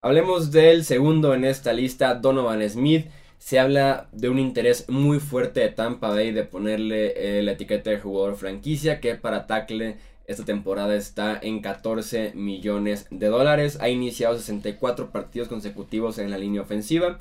Hablemos 0.03 0.51
del 0.51 0.83
segundo 0.83 1.33
en 1.33 1.45
esta 1.45 1.71
lista, 1.71 2.15
Donovan 2.15 2.69
Smith 2.69 3.05
se 3.39 3.59
habla 3.59 4.09
de 4.11 4.29
un 4.29 4.39
interés 4.39 4.89
muy 4.89 5.19
fuerte 5.19 5.59
de 5.59 5.69
Tampa 5.69 6.09
Bay 6.09 6.31
de 6.31 6.43
ponerle 6.43 7.39
eh, 7.39 7.43
la 7.43 7.53
etiqueta 7.53 7.89
de 7.89 7.99
jugador 7.99 8.35
franquicia 8.35 8.99
que 8.99 9.15
para 9.15 9.47
tackle 9.47 9.97
esta 10.25 10.43
temporada 10.43 10.95
está 10.95 11.39
en 11.41 11.61
14 11.61 12.33
millones 12.35 13.07
de 13.11 13.27
dólares. 13.27 13.77
Ha 13.79 13.89
iniciado 13.89 14.37
64 14.37 15.11
partidos 15.11 15.47
consecutivos 15.47 16.17
en 16.17 16.29
la 16.29 16.37
línea 16.37 16.61
ofensiva. 16.61 17.17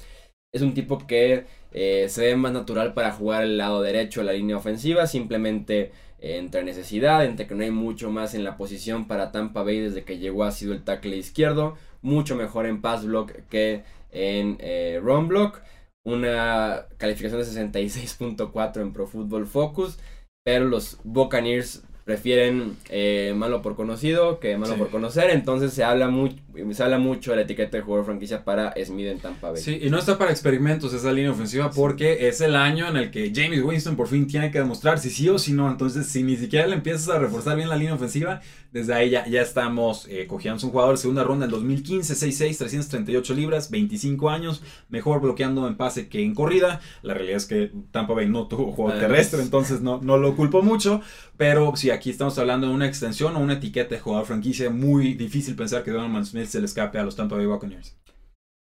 Es 0.52 0.62
un 0.62 0.75
tipo 0.75 1.06
que 1.06 1.44
eh, 1.70 2.06
se 2.08 2.23
ve 2.23 2.37
más 2.37 2.52
natural 2.52 2.94
para 2.94 3.12
jugar 3.12 3.44
el 3.44 3.58
lado 3.58 3.82
derecho 3.82 4.20
de 4.20 4.26
la 4.26 4.32
línea 4.32 4.56
ofensiva. 4.56 5.06
Simplemente 5.06 5.92
eh, 6.18 6.38
entre 6.38 6.64
necesidad, 6.64 7.25
entre 7.25 7.46
que 7.46 7.54
no 7.54 7.62
hay 7.62 7.70
mucho 7.70 8.11
más 8.11 8.35
en 8.35 8.42
la 8.42 8.56
posición 8.56 9.06
para 9.06 9.30
Tampa 9.30 9.62
Bay 9.62 9.78
desde 9.78 10.02
que 10.02 10.18
llegó 10.18 10.42
ha 10.42 10.50
sido 10.50 10.73
el 10.73 10.82
tackle 10.82 11.16
izquierdo. 11.16 11.76
Mucho 12.02 12.35
mejor 12.35 12.66
en 12.66 12.80
pass 12.80 13.04
block 13.04 13.32
que 13.49 13.85
en 14.11 14.58
run 15.02 15.28
block 15.28 15.61
una 16.06 16.86
calificación 16.98 17.40
de 17.40 17.46
66.4 17.46 18.80
en 18.80 18.92
Pro 18.92 19.08
Football 19.08 19.46
Focus, 19.46 19.98
pero 20.44 20.64
los 20.64 20.98
Buccaneers 21.02 21.82
prefieren 22.06 22.76
eh, 22.88 23.34
malo 23.36 23.62
por 23.62 23.75
conocido 23.75 24.38
que 24.38 24.56
malo 24.56 24.76
por 24.76 24.90
conocer, 24.90 25.28
entonces 25.30 25.72
se 25.72 25.82
habla, 25.82 26.06
mucho 26.06 26.36
se 26.70 26.82
habla 26.84 26.98
mucho 26.98 27.32
de 27.32 27.38
la 27.38 27.42
etiqueta 27.42 27.76
de 27.76 27.82
jugador 27.82 28.06
franquicia 28.06 28.44
para 28.44 28.72
Smith 28.84 29.08
en 29.08 29.18
Tampa 29.18 29.50
Bay. 29.50 29.60
Sí, 29.60 29.80
y 29.82 29.90
no 29.90 29.98
está 29.98 30.16
para 30.16 30.30
experimentos 30.30 30.94
esa 30.94 31.12
línea 31.12 31.32
ofensiva 31.32 31.73
porque 31.73 32.28
es 32.28 32.40
el 32.40 32.54
año 32.54 32.86
en 32.86 32.97
el 32.97 33.10
que 33.10 33.32
James 33.34 33.60
Winston 33.60 33.97
por 33.97 34.06
fin 34.06 34.28
tiene 34.28 34.52
que 34.52 34.58
demostrar 34.58 35.00
si 35.00 35.10
sí 35.10 35.28
o 35.28 35.36
si 35.36 35.52
no, 35.52 35.69
entonces 35.69 36.06
si 36.06 36.23
ni 36.23 36.36
siquiera 36.36 36.69
le 36.69 36.76
empiezas 36.76 37.08
a 37.08 37.19
reforzar 37.19 37.56
bien 37.56 37.69
la 37.69 37.76
línea 37.76 37.95
ofensiva, 37.95 38.40
desde 38.76 38.92
ahí 38.92 39.10
ya, 39.10 39.23
estamos 39.40 40.06
eh, 40.08 40.26
cogiendo 40.26 40.62
un 40.64 40.71
jugador 40.71 40.92
de 40.92 40.99
segunda 40.99 41.25
ronda 41.25 41.47
en 41.47 41.50
2015, 41.50 42.12
6'6, 42.12 42.58
338 42.58 43.34
libras, 43.34 43.71
25 43.71 44.28
años, 44.28 44.62
mejor 44.90 45.23
bloqueando 45.23 45.66
en 45.66 45.78
pase 45.78 46.08
que 46.08 46.23
en 46.23 46.34
corrida. 46.34 46.80
La 47.02 47.14
realidad 47.14 47.38
es 47.38 47.47
que 47.47 47.73
Tampa 47.90 48.12
Bay 48.12 48.28
no 48.28 48.49
tuvo 48.49 48.73
juego 48.73 48.92
terrestre, 48.99 49.40
entonces 49.40 49.80
no, 49.80 50.00
no 50.02 50.19
lo 50.19 50.36
culpo 50.36 50.60
mucho. 50.62 51.00
Pero 51.38 51.75
si 51.76 51.90
aquí 51.97 52.11
estamos 52.11 52.39
hablando 52.39 52.69
de 52.69 52.75
una 52.75 52.87
extensión 52.87 53.35
o 53.37 53.41
una 53.41 53.54
etiqueta 53.54 53.95
de 53.95 54.00
jugador 54.00 54.26
franquicia, 54.26 54.71
muy 54.71 55.15
difícil 55.15 55.56
pensar 55.56 55.82
que 55.82 55.91
Donovan 55.91 56.25
Smith 56.25 56.47
se 56.47 56.61
le 56.61 56.67
escape 56.67 56.99
a 56.99 57.04
los 57.04 57.17
Tampa 57.17 57.37
Bay 57.37 57.47
Buccaneers. 57.47 57.97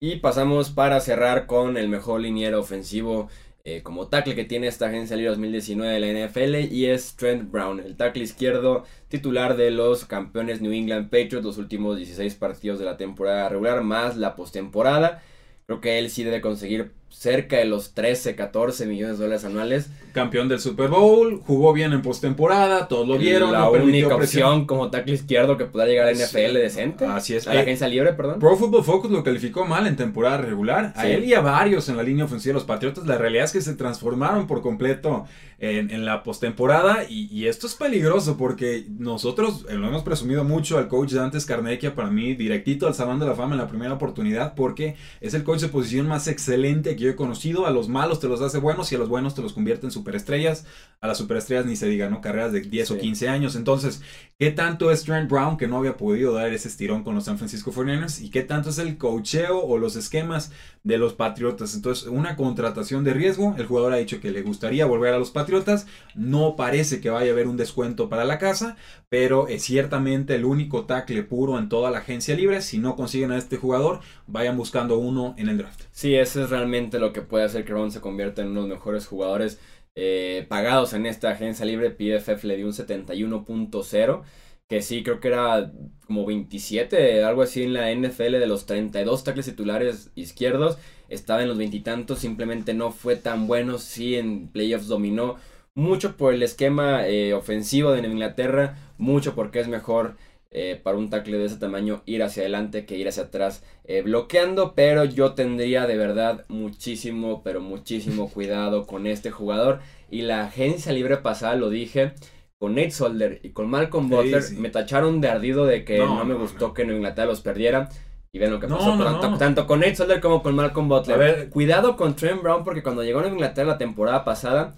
Y 0.01 0.17
pasamos 0.17 0.71
para 0.71 1.01
cerrar 1.01 1.47
con 1.47 1.77
el 1.77 1.89
mejor 1.89 2.21
liniero 2.21 2.61
ofensivo 2.61 3.29
eh, 3.65 3.83
como 3.83 4.09
tackle 4.09 4.35
que 4.35 4.45
tiene 4.45 4.67
esta 4.67 4.89
agencia 4.89 5.17
libre 5.17 5.31
2019 5.31 5.95
de 5.95 6.01
la 6.01 6.29
NFL 6.29 6.73
y 6.75 6.87
es 6.87 7.17
Trent 7.17 7.51
Brown, 7.51 7.81
el 7.81 7.97
tackle 7.97 8.23
izquierdo 8.23 8.85
titular 9.09 9.57
de 9.57 9.71
los 9.71 10.05
campeones 10.05 10.61
New 10.61 10.73
England 10.73 11.09
Patriots 11.09 11.45
los 11.45 11.57
últimos 11.57 11.97
16 11.97 12.35
partidos 12.35 12.79
de 12.79 12.85
la 12.85 12.99
temporada 12.99 13.49
regular 13.49 13.83
más 13.83 14.19
la 14.19 14.37
postemporada. 14.37 15.23
Creo 15.67 15.81
que 15.81 15.99
él 15.99 16.11
sí 16.11 16.25
debe 16.25 16.43
conseguir 16.43 16.93
cerca 17.15 17.57
de 17.57 17.65
los 17.65 17.95
13, 17.95 18.35
14 18.35 18.87
millones 18.87 19.19
de 19.19 19.25
dólares 19.25 19.45
anuales. 19.45 19.91
Campeón 20.13 20.49
del 20.49 20.61
Super 20.61 20.89
Bowl, 20.89 21.41
jugó 21.47 21.73
bien 21.73 21.93
en 21.93 22.03
postemporada, 22.03 22.87
todos 22.87 23.09
lo 23.09 23.19
vieron. 23.19 23.53
La 23.53 23.69
única 23.71 24.15
opción 24.15 24.67
como 24.67 24.91
tackle 24.91 25.15
izquierdo 25.15 25.57
que 25.57 25.65
pueda 25.65 25.87
llegar 25.87 26.09
a 26.09 26.13
NFL 26.13 26.55
decente. 26.55 27.07
Así 27.07 27.35
es. 27.35 27.49
A 27.49 27.55
la 27.55 27.61
agencia 27.61 27.89
libre, 27.89 28.13
perdón. 28.13 28.39
Pro 28.41 28.57
Football 28.57 28.85
Focus 28.85 29.11
lo 29.11 29.25
calificó 29.25 29.65
mal 29.65 29.87
en 29.87 29.97
temporada 29.97 30.39
regular. 30.39 30.93
A 30.97 31.09
él 31.09 31.25
y 31.25 31.35
a 31.35 31.41
varios 31.41 31.89
en 31.89 31.97
la 31.97 32.03
línea 32.03 32.25
ofensiva 32.25 32.53
de 32.53 32.55
los 32.55 32.65
Patriotas. 32.65 33.07
La 33.07 33.19
realidad 33.19 33.45
es 33.45 33.53
que 33.53 33.61
se 33.61 33.75
transformaron 33.75 34.47
por 34.47 34.63
completo 34.63 35.27
en, 35.59 36.05
la 36.05 36.23
postemporada. 36.23 37.05
Y, 37.09 37.29
y 37.33 37.47
esto 37.47 37.67
es 37.67 37.75
peligroso 37.75 38.37
porque 38.37 38.85
nosotros 38.99 39.67
eh, 39.69 39.75
lo 39.75 39.89
hemos 39.89 40.03
presumido 40.03 40.45
mucho 40.45 40.79
al 40.79 40.89
coach 40.89 41.13
Dantes 41.13 41.47
Carnequia, 41.47 41.95
para 41.95 42.11
mí, 42.11 42.35
directito 42.35 42.87
al 42.87 42.95
Salón 42.95 43.19
de 43.19 43.27
la 43.27 43.35
Fama 43.35 43.55
en 43.55 43.61
la 43.61 43.69
primera 43.69 43.95
oportunidad, 43.95 44.55
porque 44.55 44.97
es 45.21 45.35
el 45.35 45.45
coach 45.45 45.61
de 45.61 45.69
posición 45.69 46.07
más 46.07 46.29
excelente 46.29 46.97
que 46.97 47.04
yo 47.05 47.11
he 47.11 47.17
conocido. 47.17 47.67
A 47.67 47.71
los 47.71 47.89
malos 47.89 48.21
te 48.21 48.29
los 48.29 48.41
hace 48.41 48.59
buenos 48.59 48.91
y 48.91 48.95
a 48.95 48.99
los 48.99 49.09
buenos 49.09 49.35
te 49.35 49.43
los 49.43 49.53
convierte 49.53 49.87
en 49.87 49.93
superestrellas. 49.93 50.65
A 51.01 51.07
las 51.07 51.19
superestrellas 51.19 51.67
ni 51.67 51.77
se 51.77 51.87
diga, 51.87 52.09
¿no? 52.09 52.21
Carreras 52.21 52.53
de 52.53 52.63
10 52.63 52.93
o 52.93 52.99
15 52.99 53.29
años. 53.29 53.57
Entonces, 53.57 54.03
¿qué 54.39 54.51
tanto 54.51 54.91
es 54.91 55.05
Trent 55.05 55.31
Brown 55.31 55.57
que 55.57 55.69
no 55.69 55.77
había 55.77 55.97
podido 55.97 56.33
dar 56.33 56.53
ese 56.53 56.69
estirón 56.69 57.05
con 57.05 57.15
los 57.15 57.25
San 57.25 57.39
Francisco 57.39 57.73
49ers? 57.73 58.23
¿Y 58.23 58.31
qué 58.31 58.43
tanto 58.43 58.71
es 58.71 58.79
el 58.79 58.97
cocheo 58.97 59.61
o 59.61 59.79
los 59.79 59.97
esquemas 59.97 60.51
de 60.83 60.99
los 60.99 61.13
Patriotas? 61.15 61.75
Entonces, 61.75 62.09
una 62.09 62.37
contratación 62.37 63.05
de 63.05 63.15
riesgo. 63.15 63.55
El 63.59 63.67
jugador 63.67 63.93
ha 63.93 63.97
dicho 63.97 64.21
que 64.21 64.31
le 64.31 64.43
gustaría 64.43 64.87
volver 64.87 65.15
a 65.15 65.19
los 65.19 65.31
Patriotas. 65.31 65.87
No 66.15 66.57
parece 66.57 67.01
que 67.01 67.11
vaya 67.11 67.31
a 67.31 67.35
haber 67.35 67.49
un 67.49 67.57
descuento 67.57 68.09
para 68.09 68.25
la 68.25 68.39
casa, 68.39 68.77
pero 69.11 69.49
es 69.49 69.63
ciertamente 69.63 70.35
el 70.35 70.45
único 70.45 70.87
tackle 70.87 71.23
puro 71.23 71.59
en 71.59 71.69
toda 71.69 71.91
la 71.91 71.99
agencia 71.99 72.35
libre. 72.35 72.63
Si 72.63 72.79
no 72.79 72.97
consiguen 72.97 73.31
a 73.31 73.37
este 73.37 73.59
jugador, 73.59 74.01
vayan 74.27 74.57
buscando 74.57 74.99
uno 74.99 75.35
en 75.37 75.49
el 75.49 75.59
draft. 75.59 75.83
Sí, 75.95 76.17
eso 76.17 76.43
es 76.43 76.51
realmente 76.51 76.99
lo 76.99 77.13
que 77.13 77.23
puede 77.23 77.45
hacer 77.45 77.65
que 77.65 77.73
Brown 77.73 77.93
se 77.93 78.01
convierta 78.01 78.43
en 78.43 78.49
uno 78.49 78.63
de 78.63 78.69
los 78.69 78.79
mejores 78.79 79.07
jugadores 79.07 79.61
eh, 79.95 80.45
pagados 80.49 80.93
en 80.93 81.07
esta 81.07 81.31
agencia 81.31 81.65
libre. 81.65 81.91
PFF 81.91 82.43
le 82.45 82.57
dio 82.57 82.67
un 82.67 82.73
71.0, 82.73 84.23
que 84.69 84.83
sí 84.83 85.05
creo 85.05 85.21
que 85.21 85.29
era 85.29 85.73
como 86.07 86.27
27, 86.27 87.23
algo 87.23 87.43
así 87.43 87.63
en 87.63 87.75
la 87.75 87.95
NFL 87.95 88.33
de 88.41 88.47
los 88.49 88.67
32 88.67 89.23
tackles 89.23 89.47
titulares 89.47 90.11
izquierdos. 90.17 90.79
Estaba 91.09 91.43
en 91.43 91.49
los 91.49 91.59
veintitantos, 91.59 92.19
simplemente 92.19 92.75
no 92.75 92.91
fue 92.91 93.15
tan 93.15 93.47
bueno. 93.47 93.79
Sí, 93.79 94.17
en 94.17 94.49
playoffs 94.49 94.89
dominó 94.89 95.37
mucho 95.77 96.17
por 96.17 96.35
el 96.35 96.43
esquema 96.43 97.07
eh, 97.07 97.35
ofensivo 97.35 97.93
de 97.93 98.01
Inglaterra, 98.01 98.77
mucho 98.99 99.37
porque 99.37 99.61
es 99.61 99.69
mejor 99.69 100.17
eh, 100.57 100.81
para 100.81 100.97
un 100.97 101.11
tackle 101.11 101.37
de 101.37 101.47
ese 101.47 101.57
tamaño 101.57 102.03
ir 102.07 102.23
hacia 102.23 102.43
adelante 102.43 102.87
que 102.87 102.97
ir 102.97 103.09
hacia 103.09 103.25
atrás 103.25 103.65
eh, 103.83 104.03
bloqueando, 104.03 104.75
pero 104.77 105.05
yo 105.05 105.35
tendría 105.35 105.89
de 105.89 105.97
verdad 105.97 106.45
muchísimo, 106.47 107.43
pero 107.43 107.61
muchísimo 107.61 108.29
cuidado 108.33 108.87
con 108.87 109.09
este 109.09 109.33
jugador 109.33 109.81
y 110.11 110.23
la 110.23 110.45
agencia 110.45 110.93
libre 110.93 111.17
pasada 111.17 111.57
lo 111.57 111.71
dije. 111.71 112.13
Con 112.57 112.77
Nate 112.77 112.93
Solder 112.93 113.41
y 113.43 113.51
con 113.51 113.69
Malcolm 113.69 114.09
Butler 114.09 114.45
me 114.57 114.71
tacharon 114.71 115.21
de 115.21 115.29
ardido 115.29 115.67
de 115.67 115.85
que 115.85 115.99
no, 115.99 116.25
me 116.25 116.35
gustó 116.35 116.73
que 116.73 116.85
Nueva 116.85 116.99
Inglaterra 116.99 117.27
los 117.27 117.41
perdiera. 117.41 117.89
Y 118.33 118.39
ven 118.39 118.53
lo 118.53 118.61
que 118.61 118.69
pasó 118.69 118.97
tanto, 118.97 119.37
tanto, 119.37 119.67
con 119.67 119.81
Nate 119.81 119.97
Solder 119.97 120.21
como 120.21 120.41
con 120.41 120.55
Malcolm 120.55 120.89
Butler. 120.89 121.17
A 121.17 121.19
ver, 121.19 121.51
cuidado 121.51 121.97
con 121.97 122.15
Trent 122.15 122.43
Brown 122.43 122.63
porque 122.63 122.85
cuando 122.85 123.03
llegó 123.03 123.21
a 123.21 123.27
Inglaterra 123.27 123.73
la 123.73 123.79
temporada 123.79 124.25
pasada, 124.25 124.75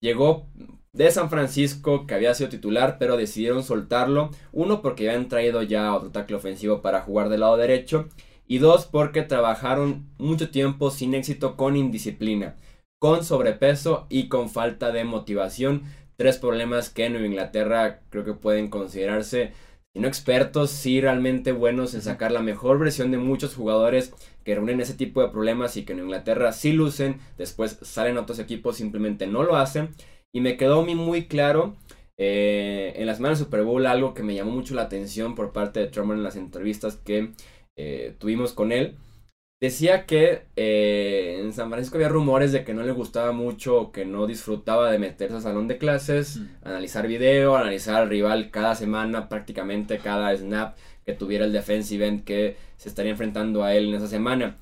llegó 0.00 0.46
de 0.96 1.10
San 1.10 1.28
Francisco 1.28 2.06
que 2.06 2.14
había 2.14 2.34
sido 2.34 2.48
titular, 2.48 2.96
pero 2.98 3.16
decidieron 3.16 3.62
soltarlo. 3.62 4.30
Uno 4.52 4.80
porque 4.80 5.08
habían 5.08 5.28
traído 5.28 5.62
ya 5.62 5.94
otro 5.94 6.10
tackle 6.10 6.36
ofensivo 6.36 6.80
para 6.80 7.02
jugar 7.02 7.28
del 7.28 7.40
lado 7.40 7.56
derecho. 7.56 8.08
Y 8.46 8.58
dos, 8.58 8.86
porque 8.86 9.22
trabajaron 9.22 10.08
mucho 10.18 10.50
tiempo 10.50 10.90
sin 10.90 11.14
éxito 11.14 11.56
con 11.56 11.76
indisciplina, 11.76 12.56
con 12.98 13.24
sobrepeso 13.24 14.06
y 14.08 14.28
con 14.28 14.48
falta 14.48 14.92
de 14.92 15.04
motivación. 15.04 15.82
Tres 16.16 16.38
problemas 16.38 16.88
que 16.88 17.04
en 17.04 17.12
Nueva 17.12 17.26
Inglaterra 17.26 18.00
creo 18.08 18.24
que 18.24 18.32
pueden 18.32 18.68
considerarse, 18.68 19.52
si 19.92 20.00
no 20.00 20.08
expertos, 20.08 20.70
sí 20.70 21.00
realmente 21.00 21.52
buenos 21.52 21.94
en 21.94 22.02
sacar 22.02 22.30
la 22.30 22.42
mejor 22.42 22.78
versión 22.78 23.10
de 23.10 23.18
muchos 23.18 23.54
jugadores 23.54 24.14
que 24.44 24.54
reúnen 24.54 24.80
ese 24.80 24.94
tipo 24.94 25.20
de 25.22 25.28
problemas 25.28 25.76
y 25.76 25.84
que 25.84 25.92
en 25.92 26.00
Inglaterra 26.00 26.52
sí 26.52 26.72
lucen, 26.72 27.18
después 27.36 27.78
salen 27.82 28.16
otros 28.16 28.38
equipos, 28.38 28.76
simplemente 28.76 29.26
no 29.26 29.42
lo 29.42 29.56
hacen. 29.56 29.88
Y 30.34 30.40
me 30.40 30.56
quedó 30.56 30.80
a 30.80 30.84
mí 30.84 30.94
muy 30.94 31.26
claro 31.26 31.76
eh, 32.18 32.94
en 32.96 33.06
la 33.06 33.14
semana 33.14 33.34
del 33.34 33.44
Super 33.44 33.62
Bowl 33.62 33.86
algo 33.86 34.14
que 34.14 34.22
me 34.22 34.34
llamó 34.34 34.52
mucho 34.52 34.74
la 34.74 34.82
atención 34.82 35.34
por 35.34 35.52
parte 35.52 35.80
de 35.80 35.86
Trump 35.88 36.12
en 36.12 36.22
las 36.22 36.36
entrevistas 36.36 36.96
que 36.96 37.32
eh, 37.76 38.14
tuvimos 38.18 38.52
con 38.52 38.72
él. 38.72 38.96
Decía 39.60 40.04
que 40.04 40.42
eh, 40.56 41.40
en 41.42 41.52
San 41.54 41.70
Francisco 41.70 41.96
había 41.96 42.10
rumores 42.10 42.52
de 42.52 42.62
que 42.62 42.74
no 42.74 42.82
le 42.82 42.92
gustaba 42.92 43.32
mucho 43.32 43.80
o 43.80 43.92
que 43.92 44.04
no 44.04 44.26
disfrutaba 44.26 44.90
de 44.90 44.98
meterse 44.98 45.36
al 45.36 45.42
salón 45.42 45.66
de 45.66 45.78
clases, 45.78 46.36
mm. 46.36 46.48
analizar 46.64 47.06
video, 47.06 47.56
analizar 47.56 47.94
al 47.94 48.10
rival 48.10 48.50
cada 48.50 48.74
semana, 48.74 49.30
prácticamente 49.30 49.98
cada 49.98 50.36
snap 50.36 50.76
que 51.06 51.14
tuviera 51.14 51.46
el 51.46 51.52
defensive 51.52 52.06
end 52.06 52.24
que 52.24 52.56
se 52.76 52.90
estaría 52.90 53.12
enfrentando 53.12 53.64
a 53.64 53.74
él 53.74 53.88
en 53.88 53.94
esa 53.94 54.08
semana. 54.08 54.58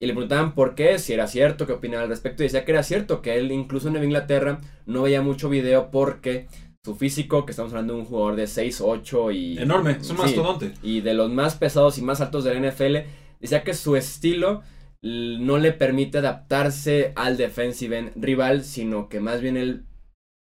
Y 0.00 0.06
le 0.06 0.12
preguntaban 0.12 0.54
por 0.54 0.74
qué, 0.74 0.98
si 0.98 1.12
era 1.12 1.26
cierto, 1.26 1.66
qué 1.66 1.72
opinaba 1.72 2.02
al 2.02 2.08
respecto. 2.08 2.42
Y 2.42 2.46
decía 2.46 2.64
que 2.64 2.72
era 2.72 2.82
cierto, 2.82 3.22
que 3.22 3.36
él 3.36 3.52
incluso 3.52 3.88
en 3.88 4.02
Inglaterra 4.02 4.60
no 4.86 5.02
veía 5.02 5.22
mucho 5.22 5.48
video 5.48 5.90
porque 5.90 6.48
su 6.84 6.94
físico, 6.94 7.46
que 7.46 7.52
estamos 7.52 7.72
hablando 7.72 7.94
de 7.94 8.00
un 8.00 8.06
jugador 8.06 8.36
de 8.36 8.44
6'8 8.44 9.34
y... 9.34 9.58
Enorme, 9.58 9.92
es 9.92 10.10
un 10.10 10.18
mastodonte. 10.18 10.72
Y 10.82 11.00
de 11.00 11.14
los 11.14 11.30
más 11.30 11.54
pesados 11.56 11.96
y 11.96 12.02
más 12.02 12.20
altos 12.20 12.44
del 12.44 12.60
NFL, 12.60 12.96
decía 13.40 13.62
que 13.62 13.72
su 13.72 13.96
estilo 13.96 14.62
no 15.00 15.58
le 15.58 15.72
permite 15.72 16.18
adaptarse 16.18 17.12
al 17.16 17.36
defensive 17.36 17.98
end 17.98 18.12
rival, 18.16 18.64
sino 18.64 19.08
que 19.08 19.20
más 19.20 19.40
bien 19.40 19.56
él 19.56 19.86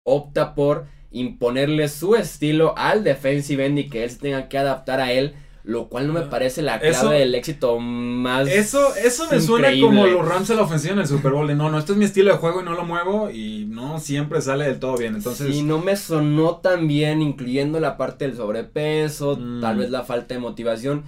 opta 0.07 0.55
por 0.55 0.87
imponerle 1.11 1.89
su 1.89 2.15
estilo 2.15 2.75
al 2.77 3.05
defensive 3.05 3.65
end 3.65 3.79
y 3.79 3.89
que 3.89 4.05
él 4.05 4.11
se 4.11 4.19
tenga 4.19 4.49
que 4.49 4.59
adaptar 4.59 5.01
a 5.01 5.13
él. 5.13 5.35
Lo 5.65 5.89
cual 5.89 6.07
no 6.07 6.13
me 6.13 6.21
parece 6.21 6.61
la 6.61 6.79
clave 6.79 7.21
del 7.21 7.35
éxito 7.35 7.81
más. 7.81 8.47
Eso, 8.49 8.95
eso 8.97 9.27
me 9.31 9.41
suena 9.41 9.71
como 9.81 10.07
los 10.07 10.29
Rams 10.29 10.51
a 10.51 10.55
la 10.57 10.63
ofensiva 10.63 10.93
en 10.93 11.01
el 11.01 11.07
Super 11.07 11.33
Bowl. 11.33 11.47
De 11.47 11.55
no, 11.55 11.71
no, 11.71 11.79
este 11.79 11.93
es 11.93 11.99
mi 11.99 12.05
estilo 12.05 12.33
de 12.33 12.37
juego 12.37 12.61
y 12.61 12.65
no 12.65 12.75
lo 12.75 12.85
muevo. 12.85 13.31
Y 13.31 13.65
no 13.65 13.99
siempre 13.99 14.43
sale 14.43 14.67
del 14.67 14.79
todo 14.79 14.99
bien. 14.99 15.17
Entonces. 15.17 15.57
Y 15.57 15.63
no 15.63 15.79
me 15.79 15.97
sonó 15.97 16.59
tan 16.59 16.87
bien, 16.87 17.23
incluyendo 17.23 17.81
la 17.81 17.97
parte 17.97 18.27
del 18.27 18.37
sobrepeso, 18.37 19.39
tal 19.63 19.77
mm. 19.77 19.79
vez 19.79 19.91
la 19.91 20.03
falta 20.03 20.35
de 20.35 20.41
motivación. 20.41 21.05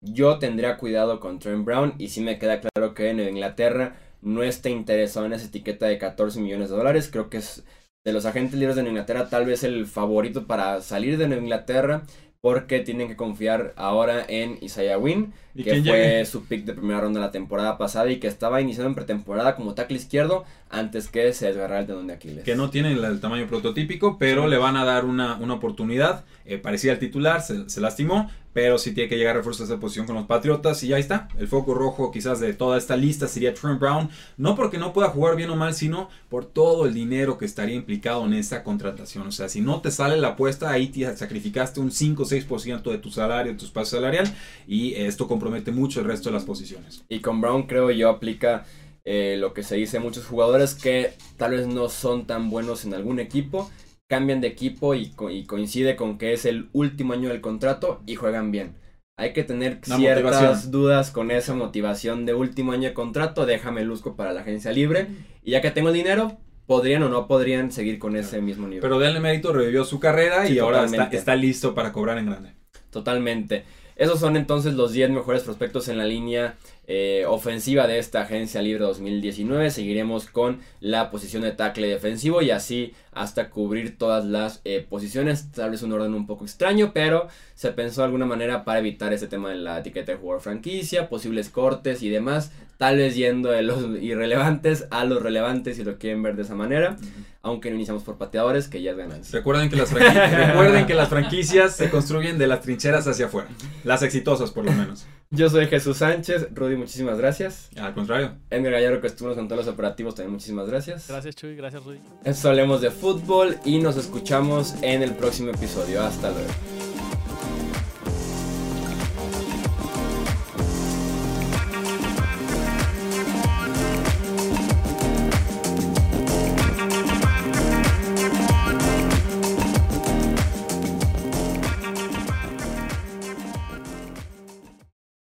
Yo 0.00 0.40
tendría 0.40 0.76
cuidado 0.76 1.20
con 1.20 1.38
Trent 1.38 1.64
Brown. 1.64 1.94
Y 1.96 2.08
sí 2.08 2.20
me 2.20 2.40
queda 2.40 2.60
claro 2.60 2.94
que 2.94 3.10
en 3.10 3.20
Inglaterra 3.20 3.94
no 4.22 4.42
está 4.42 4.70
interesado 4.70 5.26
en 5.26 5.34
esa 5.34 5.46
etiqueta 5.46 5.86
de 5.86 5.98
14 5.98 6.40
millones 6.40 6.68
de 6.68 6.76
dólares. 6.76 7.08
Creo 7.12 7.30
que 7.30 7.36
es 7.36 7.62
de 8.04 8.12
los 8.12 8.24
agentes 8.24 8.58
libres 8.58 8.76
de 8.76 8.82
Inglaterra, 8.82 9.28
tal 9.28 9.46
vez 9.46 9.62
el 9.62 9.86
favorito 9.86 10.46
para 10.46 10.80
salir 10.80 11.18
de 11.18 11.36
Inglaterra, 11.36 12.02
porque 12.40 12.80
tienen 12.80 13.08
que 13.08 13.16
confiar 13.16 13.74
ahora 13.76 14.24
en 14.26 14.56
Isaiah 14.62 14.96
Wynn, 14.96 15.34
que 15.54 15.82
fue 15.82 16.24
su 16.24 16.44
pick 16.44 16.64
de 16.64 16.72
primera 16.72 17.00
ronda 17.00 17.20
la 17.20 17.30
temporada 17.30 17.76
pasada 17.76 18.10
y 18.10 18.18
que 18.18 18.28
estaba 18.28 18.62
iniciando 18.62 18.88
en 18.88 18.94
pretemporada 18.94 19.56
como 19.56 19.74
tackle 19.74 19.98
izquierdo 19.98 20.44
antes 20.70 21.08
que 21.08 21.34
se 21.34 21.46
desgarrara 21.46 21.80
el 21.80 21.86
tendón 21.86 22.06
de 22.06 22.14
Aquiles. 22.14 22.44
Que 22.44 22.54
no 22.54 22.70
tiene 22.70 22.92
el, 22.92 23.20
tamaño 23.20 23.46
prototípico, 23.46 24.16
pero 24.18 24.48
le 24.48 24.56
van 24.56 24.76
a 24.76 24.86
dar 24.86 25.04
una, 25.04 25.36
una 25.36 25.54
oportunidad. 25.54 26.24
Eh, 26.46 26.56
parecía 26.56 26.92
el 26.92 26.98
titular, 26.98 27.42
se, 27.42 27.68
se, 27.68 27.80
lastimó, 27.82 28.30
pero 28.52 28.78
sí 28.78 28.92
tiene 28.92 29.08
que 29.08 29.16
llegar 29.16 29.34
a 29.34 29.38
reforzar 29.38 29.66
esa 29.66 29.78
posición 29.78 30.06
con 30.06 30.16
los 30.16 30.26
Patriotas 30.26 30.82
y 30.82 30.88
ya 30.88 30.98
está. 30.98 31.28
El 31.38 31.48
foco 31.48 31.74
rojo 31.74 32.10
quizás 32.10 32.40
de 32.40 32.52
toda 32.52 32.78
esta 32.78 32.96
lista 32.96 33.28
sería 33.28 33.54
Trent 33.54 33.78
Brown, 33.78 34.10
no 34.36 34.56
porque 34.56 34.78
no 34.78 34.92
pueda 34.92 35.10
jugar 35.10 35.36
bien 35.36 35.50
o 35.50 35.56
mal, 35.56 35.74
sino 35.74 36.08
por 36.28 36.46
todo 36.46 36.86
el 36.86 36.94
dinero 36.94 37.38
que 37.38 37.44
estaría 37.44 37.76
implicado 37.76 38.24
en 38.26 38.34
esta 38.34 38.62
contratación. 38.64 39.26
O 39.26 39.32
sea, 39.32 39.48
si 39.48 39.60
no 39.60 39.80
te 39.80 39.90
sale 39.90 40.16
la 40.16 40.28
apuesta, 40.28 40.70
ahí 40.70 40.88
te 40.88 41.16
sacrificaste 41.16 41.80
un 41.80 41.90
5 41.90 42.22
o 42.22 42.26
6% 42.26 42.90
de 42.90 42.98
tu 42.98 43.10
salario, 43.10 43.52
de 43.52 43.58
tu 43.58 43.64
espacio 43.64 43.98
salarial 43.98 44.32
y 44.66 44.94
esto 44.94 45.28
compromete 45.28 45.70
mucho 45.70 46.00
el 46.00 46.06
resto 46.06 46.28
de 46.28 46.34
las 46.34 46.44
posiciones. 46.44 47.04
Y 47.08 47.20
con 47.20 47.40
Brown 47.40 47.64
creo 47.64 47.90
yo 47.90 48.08
aplica 48.08 48.64
eh, 49.04 49.36
lo 49.38 49.54
que 49.54 49.62
se 49.62 49.76
dice 49.76 49.98
muchos 49.98 50.26
jugadores 50.26 50.74
que 50.74 51.14
tal 51.36 51.52
vez 51.52 51.66
no 51.66 51.88
son 51.88 52.26
tan 52.26 52.50
buenos 52.50 52.84
en 52.84 52.94
algún 52.94 53.18
equipo, 53.18 53.70
cambian 54.10 54.40
de 54.40 54.48
equipo 54.48 54.96
y, 54.96 55.12
coincide 55.12 55.94
con 55.94 56.18
que 56.18 56.32
es 56.32 56.44
el 56.44 56.68
último 56.72 57.12
año 57.12 57.28
del 57.28 57.40
contrato 57.40 58.02
y 58.06 58.16
juegan 58.16 58.50
bien. 58.50 58.74
Hay 59.16 59.32
que 59.32 59.44
tener 59.44 59.78
ciertas 59.84 60.72
dudas 60.72 61.12
con 61.12 61.30
esa 61.30 61.54
motivación 61.54 62.26
de 62.26 62.34
último 62.34 62.72
año 62.72 62.88
de 62.88 62.94
contrato, 62.94 63.46
déjame 63.46 63.84
luzco 63.84 64.16
para 64.16 64.32
la 64.32 64.40
agencia 64.40 64.72
libre 64.72 65.06
y 65.44 65.52
ya 65.52 65.60
que 65.60 65.70
tengo 65.70 65.90
el 65.90 65.94
dinero, 65.94 66.38
podrían 66.66 67.04
o 67.04 67.08
no 67.08 67.28
podrían 67.28 67.70
seguir 67.70 68.00
con 68.00 68.16
ese 68.16 68.40
mismo 68.40 68.66
nivel. 68.66 68.82
Pero 68.82 68.98
denle 68.98 69.20
mérito, 69.20 69.52
revivió 69.52 69.84
su 69.84 70.00
carrera 70.00 70.48
y 70.48 70.58
ahora 70.58 70.84
está, 70.86 71.04
está, 71.04 71.36
listo 71.36 71.76
para 71.76 71.92
cobrar 71.92 72.18
en 72.18 72.26
grande. 72.26 72.54
Totalmente. 72.90 73.62
Esos 73.94 74.18
son 74.18 74.36
entonces 74.36 74.74
los 74.74 74.90
10 74.90 75.10
mejores 75.10 75.44
prospectos 75.44 75.86
en 75.86 75.98
la 75.98 76.04
línea 76.04 76.56
eh, 76.92 77.24
ofensiva 77.24 77.86
de 77.86 78.00
esta 78.00 78.22
agencia 78.22 78.60
libre 78.60 78.82
2019. 78.82 79.70
Seguiremos 79.70 80.26
con 80.26 80.58
la 80.80 81.12
posición 81.12 81.44
de 81.44 81.52
tackle 81.52 81.86
defensivo 81.86 82.42
y 82.42 82.50
así 82.50 82.94
hasta 83.12 83.48
cubrir 83.48 83.96
todas 83.96 84.24
las 84.24 84.60
eh, 84.64 84.84
posiciones. 84.90 85.52
Tal 85.52 85.70
vez 85.70 85.84
un 85.84 85.92
orden 85.92 86.14
un 86.14 86.26
poco 86.26 86.44
extraño, 86.44 86.90
pero 86.92 87.28
se 87.54 87.70
pensó 87.70 88.00
de 88.00 88.06
alguna 88.06 88.26
manera 88.26 88.64
para 88.64 88.80
evitar 88.80 89.12
ese 89.12 89.28
tema 89.28 89.50
de 89.50 89.54
la 89.58 89.78
etiqueta 89.78 90.10
de 90.10 90.18
jugador 90.18 90.42
franquicia, 90.42 91.08
posibles 91.08 91.48
cortes 91.48 92.02
y 92.02 92.08
demás. 92.08 92.50
Tal 92.76 92.96
vez 92.96 93.14
yendo 93.14 93.52
de 93.52 93.62
los 93.62 93.84
irrelevantes 94.02 94.88
a 94.90 95.04
los 95.04 95.22
relevantes 95.22 95.76
si 95.76 95.84
lo 95.84 95.96
quieren 95.96 96.24
ver 96.24 96.34
de 96.34 96.42
esa 96.42 96.56
manera. 96.56 96.96
Aunque 97.42 97.70
no 97.70 97.76
iniciamos 97.76 98.02
por 98.02 98.18
pateadores, 98.18 98.66
que 98.66 98.82
ya 98.82 98.90
es 98.90 98.96
ganancia. 98.96 99.38
Recuerden 99.38 99.70
que, 99.70 99.76
las 99.76 99.92
recuerden 99.92 100.86
que 100.88 100.94
las 100.94 101.08
franquicias 101.08 101.76
se 101.76 101.88
construyen 101.88 102.36
de 102.36 102.48
las 102.48 102.62
trincheras 102.62 103.06
hacia 103.06 103.26
afuera. 103.26 103.46
Las 103.84 104.02
exitosas, 104.02 104.50
por 104.50 104.64
lo 104.64 104.72
menos. 104.72 105.06
Yo 105.32 105.48
soy 105.48 105.68
Jesús 105.68 105.98
Sánchez. 105.98 106.48
Rudy, 106.52 106.74
muchísimas 106.74 107.16
gracias. 107.16 107.70
Al 107.76 107.94
contrario. 107.94 108.34
Edgar 108.50 108.72
Gallardo, 108.72 109.00
que 109.00 109.06
estuvo 109.06 109.32
con 109.36 109.46
todos 109.46 109.64
los 109.64 109.72
operativos, 109.72 110.16
también 110.16 110.32
muchísimas 110.32 110.68
gracias. 110.68 111.06
Gracias, 111.06 111.36
Chuy. 111.36 111.54
Gracias, 111.54 111.84
Rudy. 111.84 112.00
Eso 112.24 112.48
hablemos 112.48 112.80
de 112.80 112.90
fútbol 112.90 113.56
y 113.64 113.78
nos 113.78 113.96
escuchamos 113.96 114.74
en 114.82 115.04
el 115.04 115.14
próximo 115.14 115.50
episodio. 115.50 116.02
Hasta 116.02 116.30
luego. 116.30 116.89